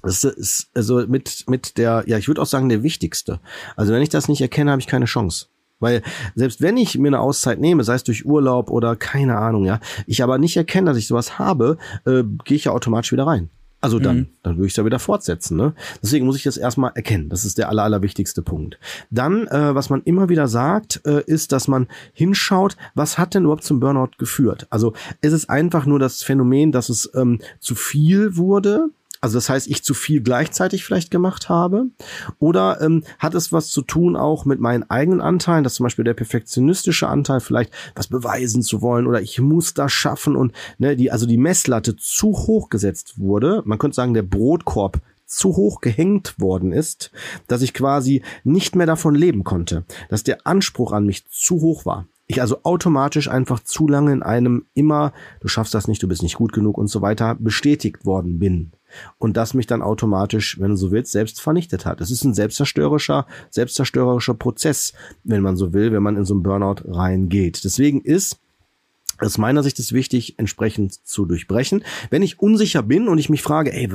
[0.02, 3.40] Das ist also mit mit der, ja, ich würde auch sagen der wichtigste.
[3.76, 5.46] Also wenn ich das nicht erkenne, habe ich keine Chance.
[5.80, 6.02] Weil
[6.34, 9.80] selbst wenn ich mir eine Auszeit nehme, sei es durch Urlaub oder keine Ahnung, ja,
[10.06, 13.50] ich aber nicht erkenne, dass ich sowas habe, äh, gehe ich ja automatisch wieder rein.
[13.80, 14.26] Also dann, mhm.
[14.42, 15.56] dann würde ich es ja wieder fortsetzen.
[15.56, 15.72] Ne?
[16.02, 17.28] Deswegen muss ich das erstmal erkennen.
[17.28, 18.78] Das ist der aller, allerwichtigste Punkt.
[19.10, 23.44] Dann, äh, was man immer wieder sagt, äh, ist, dass man hinschaut, was hat denn
[23.44, 24.66] überhaupt zum Burnout geführt?
[24.70, 28.88] Also ist es einfach nur das Phänomen, dass es ähm, zu viel wurde,
[29.20, 31.86] also das heißt, ich zu viel gleichzeitig vielleicht gemacht habe?
[32.38, 36.04] Oder ähm, hat es was zu tun auch mit meinen eigenen Anteilen, dass zum Beispiel
[36.04, 40.96] der perfektionistische Anteil vielleicht was beweisen zu wollen oder ich muss das schaffen und ne,
[40.96, 43.62] die, also die Messlatte zu hoch gesetzt wurde.
[43.64, 47.10] Man könnte sagen, der Brotkorb zu hoch gehängt worden ist,
[47.48, 51.84] dass ich quasi nicht mehr davon leben konnte, dass der Anspruch an mich zu hoch
[51.84, 52.06] war.
[52.26, 56.22] Ich also automatisch einfach zu lange in einem immer, du schaffst das nicht, du bist
[56.22, 58.72] nicht gut genug und so weiter bestätigt worden bin
[59.18, 62.00] und das mich dann automatisch, wenn du so willst, selbst vernichtet hat.
[62.00, 64.92] Es ist ein selbstzerstörerischer, selbstzerstörerischer Prozess,
[65.24, 67.64] wenn man so will, wenn man in so einen Burnout reingeht.
[67.64, 68.40] Deswegen ist
[69.20, 71.84] aus meiner Sicht ist wichtig, entsprechend zu durchbrechen.
[72.10, 73.88] Wenn ich unsicher bin und ich mich frage, ey,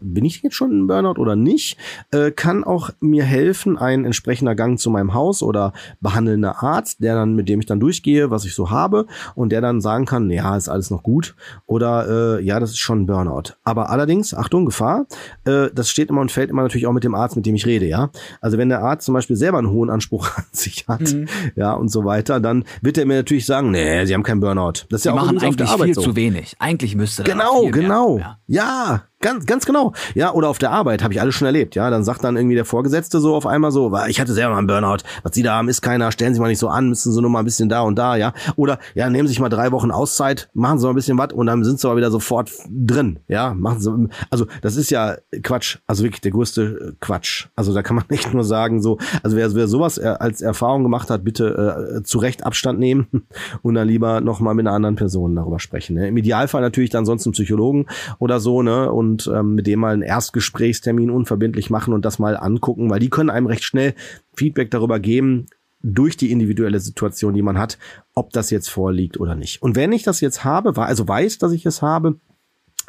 [0.00, 1.76] bin ich jetzt schon ein Burnout oder nicht,
[2.10, 7.14] äh, kann auch mir helfen ein entsprechender Gang zu meinem Haus oder behandelnder Arzt, der
[7.14, 10.30] dann mit dem ich dann durchgehe, was ich so habe und der dann sagen kann,
[10.30, 11.34] ja, ist alles noch gut
[11.66, 13.54] oder äh, ja, das ist schon ein Burnout.
[13.64, 15.06] Aber allerdings, Achtung, Gefahr,
[15.44, 17.66] äh, das steht immer und fällt immer natürlich auch mit dem Arzt, mit dem ich
[17.66, 18.10] rede, ja.
[18.40, 21.26] Also wenn der Arzt zum Beispiel selber einen hohen Anspruch an sich hat, mhm.
[21.56, 24.49] ja und so weiter, dann wird er mir natürlich sagen, nee, sie haben keinen Burnout
[24.54, 24.86] Burnout.
[24.88, 26.02] Das ist ja auch machen eigentlich viel so.
[26.02, 26.56] zu wenig.
[26.58, 28.16] Eigentlich müsste Genau, genau.
[28.16, 28.64] Mehr, ja.
[28.64, 29.92] ja, Ganz, ganz genau.
[30.14, 31.74] Ja, oder auf der Arbeit habe ich alles schon erlebt.
[31.74, 34.58] Ja, dann sagt dann irgendwie der Vorgesetzte so auf einmal so, ich hatte selber mal
[34.58, 35.04] einen Burnout.
[35.22, 36.10] Was Sie da haben, ist keiner.
[36.10, 38.16] Stellen Sie mal nicht so an, müssen Sie nur mal ein bisschen da und da.
[38.16, 41.18] Ja, oder ja, nehmen Sie sich mal drei Wochen Auszeit, machen Sie mal ein bisschen
[41.18, 43.18] was und dann sind Sie aber wieder sofort drin.
[43.28, 44.08] Ja, machen Sie.
[44.30, 45.76] Also das ist ja Quatsch.
[45.86, 47.48] Also wirklich der größte Quatsch.
[47.56, 48.96] Also da kann man nicht nur sagen so.
[49.22, 53.06] Also wer, wer sowas als Erfahrung gemacht hat, bitte äh, zu Recht Abstand nehmen
[53.62, 55.96] und dann lieber noch mal mit einer anderen Person darüber sprechen.
[55.96, 56.08] Ne?
[56.08, 57.84] Im Idealfall natürlich dann sonst einen Psychologen
[58.18, 62.18] oder so ne und und ähm, mit dem mal einen Erstgesprächstermin unverbindlich machen und das
[62.18, 63.94] mal angucken, weil die können einem recht schnell
[64.36, 65.46] Feedback darüber geben,
[65.82, 67.78] durch die individuelle Situation, die man hat,
[68.14, 69.62] ob das jetzt vorliegt oder nicht.
[69.62, 72.20] Und wenn ich das jetzt habe, also weiß, dass ich es habe,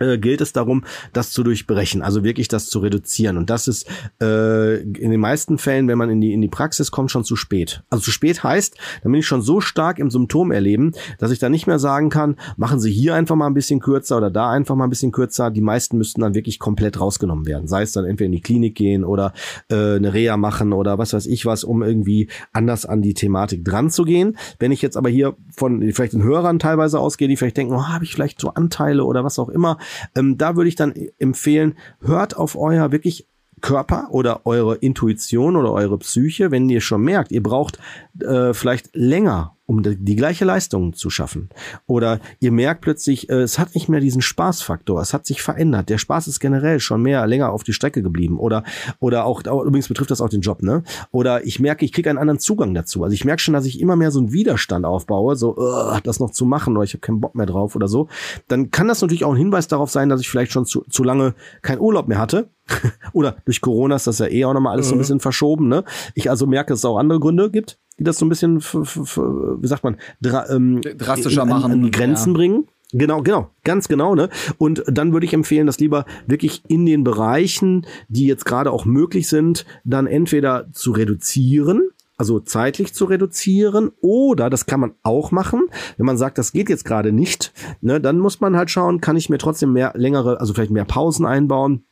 [0.01, 0.83] äh, gilt es darum,
[1.13, 3.37] das zu durchbrechen, also wirklich das zu reduzieren.
[3.37, 3.87] Und das ist
[4.21, 7.35] äh, in den meisten Fällen, wenn man in die, in die Praxis kommt, schon zu
[7.35, 7.83] spät.
[7.89, 11.39] Also zu spät heißt, dann bin ich schon so stark im Symptom erleben, dass ich
[11.39, 14.49] dann nicht mehr sagen kann, machen Sie hier einfach mal ein bisschen kürzer oder da
[14.49, 15.51] einfach mal ein bisschen kürzer.
[15.51, 17.67] Die meisten müssten dann wirklich komplett rausgenommen werden.
[17.67, 19.33] Sei es dann entweder in die Klinik gehen oder
[19.69, 23.63] äh, eine Reha machen oder was weiß ich was, um irgendwie anders an die Thematik
[23.63, 24.37] dran zu gehen.
[24.59, 27.87] Wenn ich jetzt aber hier von vielleicht den Hörern teilweise ausgehe, die vielleicht denken, oh,
[27.87, 29.77] habe ich vielleicht so Anteile oder was auch immer,
[30.15, 33.27] ähm, da würde ich dann empfehlen, hört auf euer wirklich
[33.61, 37.79] Körper oder eure Intuition oder eure Psyche, wenn ihr schon merkt, ihr braucht
[38.19, 41.47] äh, vielleicht länger, um die, gleiche Leistung zu schaffen.
[41.87, 45.87] Oder ihr merkt plötzlich, äh, es hat nicht mehr diesen Spaßfaktor, es hat sich verändert.
[45.87, 48.37] Der Spaß ist generell schon mehr länger auf die Strecke geblieben.
[48.37, 48.65] Oder,
[48.99, 50.83] oder auch, übrigens betrifft das auch den Job, ne?
[51.11, 53.01] Oder ich merke, ich kriege einen anderen Zugang dazu.
[53.01, 56.19] Also ich merke schon, dass ich immer mehr so einen Widerstand aufbaue, so uh, das
[56.19, 58.09] noch zu machen oder ich habe keinen Bock mehr drauf oder so.
[58.49, 61.05] Dann kann das natürlich auch ein Hinweis darauf sein, dass ich vielleicht schon zu, zu
[61.05, 62.49] lange keinen Urlaub mehr hatte.
[63.13, 64.89] oder durch Corona ist das ja eh auch nochmal alles mhm.
[64.89, 65.01] so ein mhm.
[65.01, 65.85] bisschen verschoben, ne?
[66.13, 69.67] Ich also merke, dass es auch andere Gründe gibt die das so ein bisschen, wie
[69.67, 72.33] sagt man, dra ähm, drastischer machen, an, an Grenzen ja.
[72.33, 72.67] bringen.
[72.93, 74.29] Genau, genau, ganz genau, ne?
[74.57, 78.85] Und dann würde ich empfehlen, das lieber wirklich in den Bereichen, die jetzt gerade auch
[78.85, 85.29] möglich sind, dann entweder zu reduzieren, also zeitlich zu reduzieren, oder das kann man auch
[85.29, 88.99] machen, wenn man sagt, das geht jetzt gerade nicht, ne, dann muss man halt schauen,
[88.99, 91.83] kann ich mir trotzdem mehr längere, also vielleicht mehr Pausen einbauen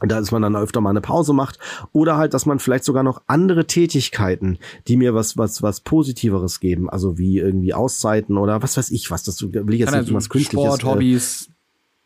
[0.00, 1.58] da dass man dann öfter mal eine Pause macht.
[1.92, 4.58] Oder halt, dass man vielleicht sogar noch andere Tätigkeiten,
[4.88, 9.10] die mir was was was positiveres geben, also wie irgendwie Auszeiten oder was weiß ich
[9.10, 11.50] was, das will ich jetzt Kann nicht also was künstliches Sport, Hobbys,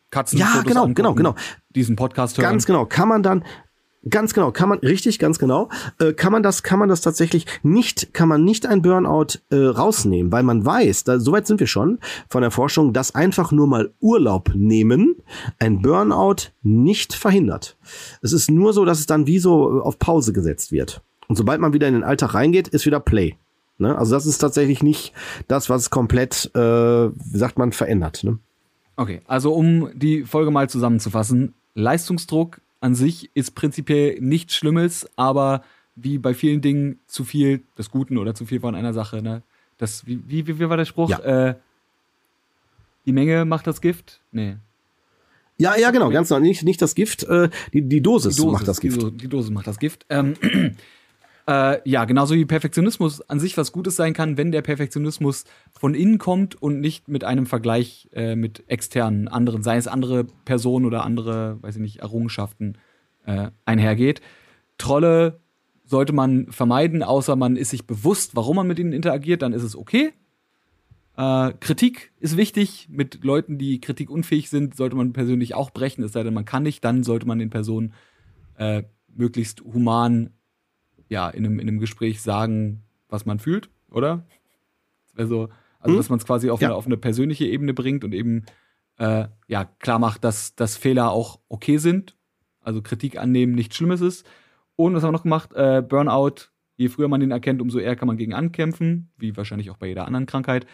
[0.09, 1.13] Katzen, ja genau angucken, genau.
[1.13, 1.35] genau
[1.75, 2.49] diesen Podcast hören.
[2.49, 3.43] Ganz genau, kann man dann
[4.09, 7.45] Ganz genau, kann man richtig, ganz genau, äh, kann man das, kann man das tatsächlich
[7.61, 11.67] nicht, kann man nicht ein Burnout äh, rausnehmen, weil man weiß, da soweit sind wir
[11.67, 15.17] schon von der Forschung, dass einfach nur mal Urlaub nehmen
[15.59, 17.77] ein Burnout nicht verhindert.
[18.23, 21.01] Es ist nur so, dass es dann wie so auf Pause gesetzt wird.
[21.27, 23.35] Und sobald man wieder in den Alltag reingeht, ist wieder Play.
[23.77, 23.95] Ne?
[23.95, 25.13] Also das ist tatsächlich nicht
[25.47, 28.23] das, was komplett, äh, wie sagt man, verändert.
[28.23, 28.39] Ne?
[28.95, 35.63] Okay, also um die Folge mal zusammenzufassen, Leistungsdruck an sich ist prinzipiell nichts Schlimmes, aber
[35.95, 39.21] wie bei vielen Dingen zu viel des Guten oder zu viel von einer Sache.
[39.21, 39.43] Ne?
[39.77, 41.09] Das, wie, wie, wie war der Spruch?
[41.09, 41.49] Ja.
[41.49, 41.55] Äh,
[43.05, 44.19] die Menge macht das Gift?
[44.31, 44.57] Nee.
[45.57, 46.39] Ja, ja, genau, ganz genau.
[46.39, 49.01] Nicht, nicht das Gift, äh, die, die Dosis, die Dosis macht das Gift.
[49.01, 50.05] Die, die Dosis macht das Gift.
[50.09, 50.33] Ähm,
[51.47, 55.95] Äh, ja, genauso wie Perfektionismus an sich was Gutes sein kann, wenn der Perfektionismus von
[55.95, 60.85] innen kommt und nicht mit einem Vergleich äh, mit externen anderen, sei es andere Personen
[60.85, 62.77] oder andere, weiß ich nicht, Errungenschaften
[63.25, 64.21] äh, einhergeht.
[64.77, 65.39] Trolle
[65.83, 69.63] sollte man vermeiden, außer man ist sich bewusst, warum man mit ihnen interagiert, dann ist
[69.63, 70.13] es okay.
[71.17, 72.87] Äh, Kritik ist wichtig.
[72.89, 76.63] Mit Leuten, die kritikunfähig sind, sollte man persönlich auch brechen, es sei denn, man kann
[76.63, 77.93] nicht, dann sollte man den Personen
[78.57, 78.83] äh,
[79.13, 80.31] möglichst human
[81.11, 84.25] ja, in einem, in einem Gespräch sagen, was man fühlt, oder?
[85.17, 85.49] Also,
[85.79, 85.97] also hm?
[85.97, 86.69] dass man es quasi auf, ja.
[86.69, 88.45] eine, auf eine persönliche Ebene bringt und eben
[88.97, 92.15] äh, ja, klar macht, dass, dass Fehler auch okay sind.
[92.61, 94.25] Also Kritik annehmen nichts Schlimmes ist.
[94.77, 95.51] Und was haben wir noch gemacht?
[95.53, 99.69] Äh, Burnout, je früher man den erkennt, umso eher kann man gegen ankämpfen, wie wahrscheinlich
[99.69, 100.65] auch bei jeder anderen Krankheit.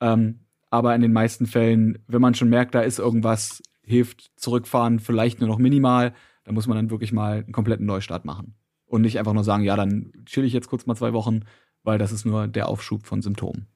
[0.00, 4.98] Ähm, aber in den meisten Fällen, wenn man schon merkt, da ist irgendwas, hilft zurückfahren
[4.98, 6.12] vielleicht nur noch minimal,
[6.44, 8.56] da muss man dann wirklich mal einen kompletten Neustart machen.
[8.86, 11.40] Und nicht einfach nur sagen, ja, dann chill ich jetzt kurz mal zwei Wochen,
[11.82, 13.66] weil das ist nur der Aufschub von Symptomen.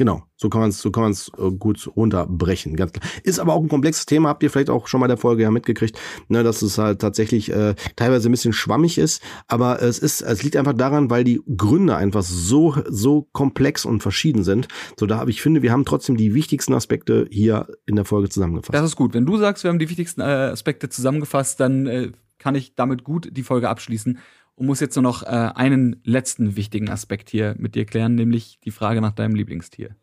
[0.00, 2.74] Genau, so kann man es so kann man's, äh, gut runterbrechen.
[2.74, 3.06] Ganz klar.
[3.22, 5.50] Ist aber auch ein komplexes Thema, habt ihr vielleicht auch schon mal der Folge ja
[5.50, 10.22] mitgekriegt, ne, dass es halt tatsächlich äh, teilweise ein bisschen schwammig ist, aber es ist,
[10.22, 14.68] es liegt einfach daran, weil die Gründe einfach so, so komplex und verschieden sind.
[14.98, 18.30] So, da habe ich finde, wir haben trotzdem die wichtigsten Aspekte hier in der Folge
[18.30, 18.72] zusammengefasst.
[18.72, 19.12] Das ist gut.
[19.12, 23.04] Wenn du sagst, wir haben die wichtigsten äh, Aspekte zusammengefasst, dann äh, kann ich damit
[23.04, 24.18] gut die Folge abschließen
[24.56, 28.58] und muss jetzt nur noch äh, einen letzten wichtigen Aspekt hier mit dir klären, nämlich
[28.64, 29.94] die Frage nach deinem Lieblingstier.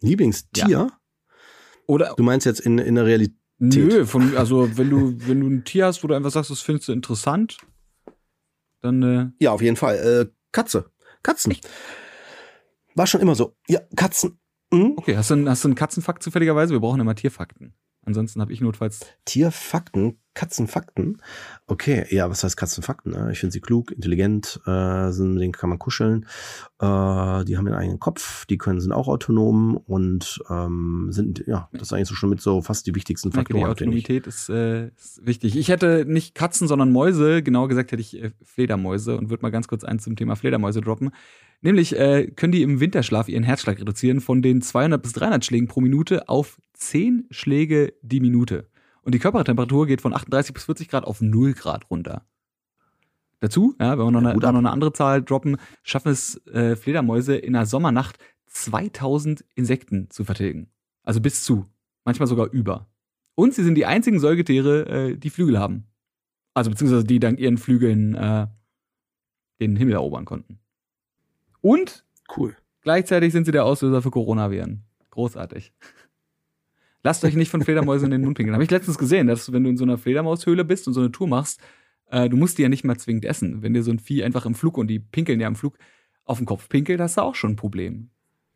[0.00, 0.68] Lieblingstier?
[0.68, 0.88] Ja.
[1.86, 3.36] Oder du meinst jetzt in, in der Realität?
[3.58, 6.60] Nö, von, also wenn du wenn du ein Tier hast, wo du einfach sagst, das
[6.60, 7.56] findest du interessant,
[8.82, 10.90] dann äh ja auf jeden Fall äh, Katze,
[11.22, 11.52] Katzen.
[11.52, 11.68] Echt?
[12.94, 13.56] War schon immer so.
[13.68, 14.38] Ja, Katzen.
[14.72, 14.94] Mhm.
[14.96, 16.74] Okay, hast du, einen, hast du einen Katzenfakt zufälligerweise?
[16.74, 17.74] Wir brauchen immer Tierfakten.
[18.04, 19.00] Ansonsten habe ich notfalls.
[19.24, 21.16] Tierfakten, Katzenfakten.
[21.66, 23.12] Okay, ja, was heißt Katzenfakten?
[23.12, 23.30] Ne?
[23.32, 26.26] Ich finde sie klug, intelligent, äh, sind, mit denen kann man kuscheln.
[26.78, 31.68] Äh, die haben ihren eigenen Kopf, die können sind auch autonom und ähm, sind, ja,
[31.72, 33.60] das ist eigentlich so schon mit so fast die wichtigsten Faktoren.
[33.60, 35.56] Die Autonomität ist, äh, ist wichtig.
[35.56, 37.42] Ich hätte nicht Katzen, sondern Mäuse.
[37.42, 40.82] Genauer gesagt hätte ich äh, Fledermäuse und würde mal ganz kurz eins zum Thema Fledermäuse
[40.82, 41.10] droppen.
[41.62, 45.66] Nämlich äh, können die im Winterschlaf ihren Herzschlag reduzieren von den 200 bis 300 Schlägen
[45.66, 48.68] pro Minute auf 10 Schläge die Minute.
[49.06, 52.26] Und die Körpertemperatur geht von 38 bis 40 Grad auf 0 Grad runter.
[53.38, 56.74] Dazu, ja, wenn wir noch, ja, eine, noch eine andere Zahl droppen, schaffen es äh,
[56.74, 60.70] Fledermäuse in einer Sommernacht 2000 Insekten zu vertilgen.
[61.04, 61.66] Also bis zu.
[62.04, 62.88] Manchmal sogar über.
[63.36, 65.86] Und sie sind die einzigen Säugetiere, äh, die Flügel haben.
[66.52, 68.48] Also beziehungsweise die dank ihren Flügeln äh,
[69.60, 70.58] den Himmel erobern konnten.
[71.60, 72.04] Und
[72.36, 72.56] cool.
[72.80, 74.82] Gleichzeitig sind sie der Auslöser für Coronaviren.
[75.10, 75.72] Großartig.
[77.06, 78.54] Lasst euch nicht von Fledermäusen in den Mund pinkeln.
[78.54, 81.12] Habe ich letztens gesehen, dass wenn du in so einer Fledermaushöhle bist und so eine
[81.12, 81.60] Tour machst,
[82.10, 83.62] äh, du musst die ja nicht mal zwingend essen.
[83.62, 85.78] Wenn dir so ein Vieh einfach im Flug und die pinkeln ja im Flug
[86.24, 88.10] auf den Kopf pinkelt, hast du auch schon ein Problem.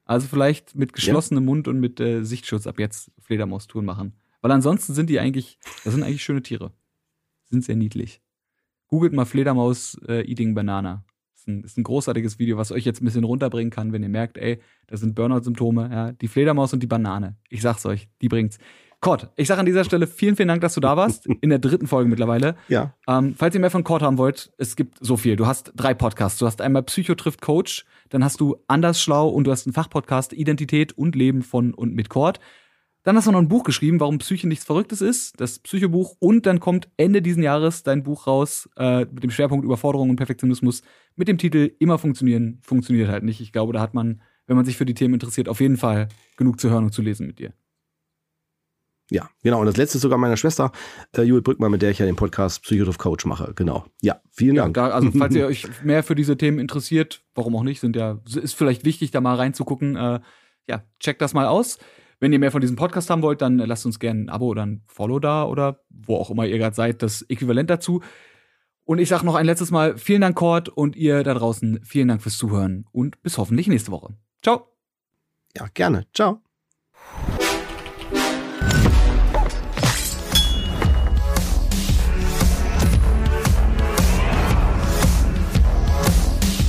[0.04, 1.46] Also vielleicht mit geschlossenem ja.
[1.46, 4.14] Mund und mit äh, Sichtschutz ab jetzt Fledermaustouren machen.
[4.40, 6.72] Weil ansonsten sind die eigentlich, das sind eigentlich schöne Tiere.
[7.50, 8.20] Sind sehr niedlich.
[8.88, 11.04] Googelt mal Fledermaus äh, Eating Banana.
[11.40, 14.10] Ist ein, ist ein großartiges Video, was euch jetzt ein bisschen runterbringen kann, wenn ihr
[14.10, 17.36] merkt, ey, das sind Burnout-Symptome, ja, die Fledermaus und die Banane.
[17.48, 18.58] Ich sag's euch, die bringt's.
[19.00, 21.26] Cord, ich sag an dieser Stelle vielen, vielen Dank, dass du da warst.
[21.40, 22.56] In der dritten Folge mittlerweile.
[22.68, 22.92] Ja.
[23.08, 25.36] Ähm, falls ihr mehr von Cord haben wollt, es gibt so viel.
[25.36, 26.38] Du hast drei Podcasts.
[26.38, 29.72] Du hast einmal Psycho trifft Coach, dann hast du Anders Schlau und du hast einen
[29.72, 32.38] Fachpodcast Identität und Leben von und mit Cord.
[33.02, 36.16] Dann hast du noch ein Buch geschrieben, warum Psyche nichts Verrücktes ist, das Psychobuch.
[36.18, 40.16] Und dann kommt Ende diesen Jahres dein Buch raus äh, mit dem Schwerpunkt Überforderung und
[40.16, 40.82] Perfektionismus
[41.16, 43.40] mit dem Titel Immer funktionieren, funktioniert halt nicht.
[43.40, 46.08] Ich glaube, da hat man, wenn man sich für die Themen interessiert, auf jeden Fall
[46.36, 47.54] genug zu hören und zu lesen mit dir.
[49.10, 49.60] Ja, genau.
[49.60, 50.70] Und das letzte ist sogar meiner Schwester,
[51.16, 53.52] äh, Judith Brückmann, mit der ich ja den Podcast Psychotrof Coach mache.
[53.56, 53.86] Genau.
[54.02, 54.76] Ja, vielen Dank.
[54.76, 58.20] Ja, also falls ihr euch mehr für diese Themen interessiert, warum auch nicht, sind ja,
[58.26, 59.96] ist vielleicht wichtig, da mal reinzugucken.
[59.96, 60.20] Äh,
[60.68, 61.78] ja, checkt das mal aus.
[62.20, 64.66] Wenn ihr mehr von diesem Podcast haben wollt, dann lasst uns gerne ein Abo oder
[64.66, 68.02] ein Follow da oder wo auch immer ihr gerade seid, das Äquivalent dazu.
[68.84, 72.08] Und ich sage noch ein letztes Mal vielen Dank, Cord, und ihr da draußen vielen
[72.08, 74.14] Dank fürs Zuhören und bis hoffentlich nächste Woche.
[74.42, 74.66] Ciao.
[75.56, 76.06] Ja, gerne.
[76.12, 76.42] Ciao.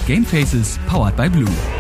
[0.08, 1.71] Game Faces powered by Blue.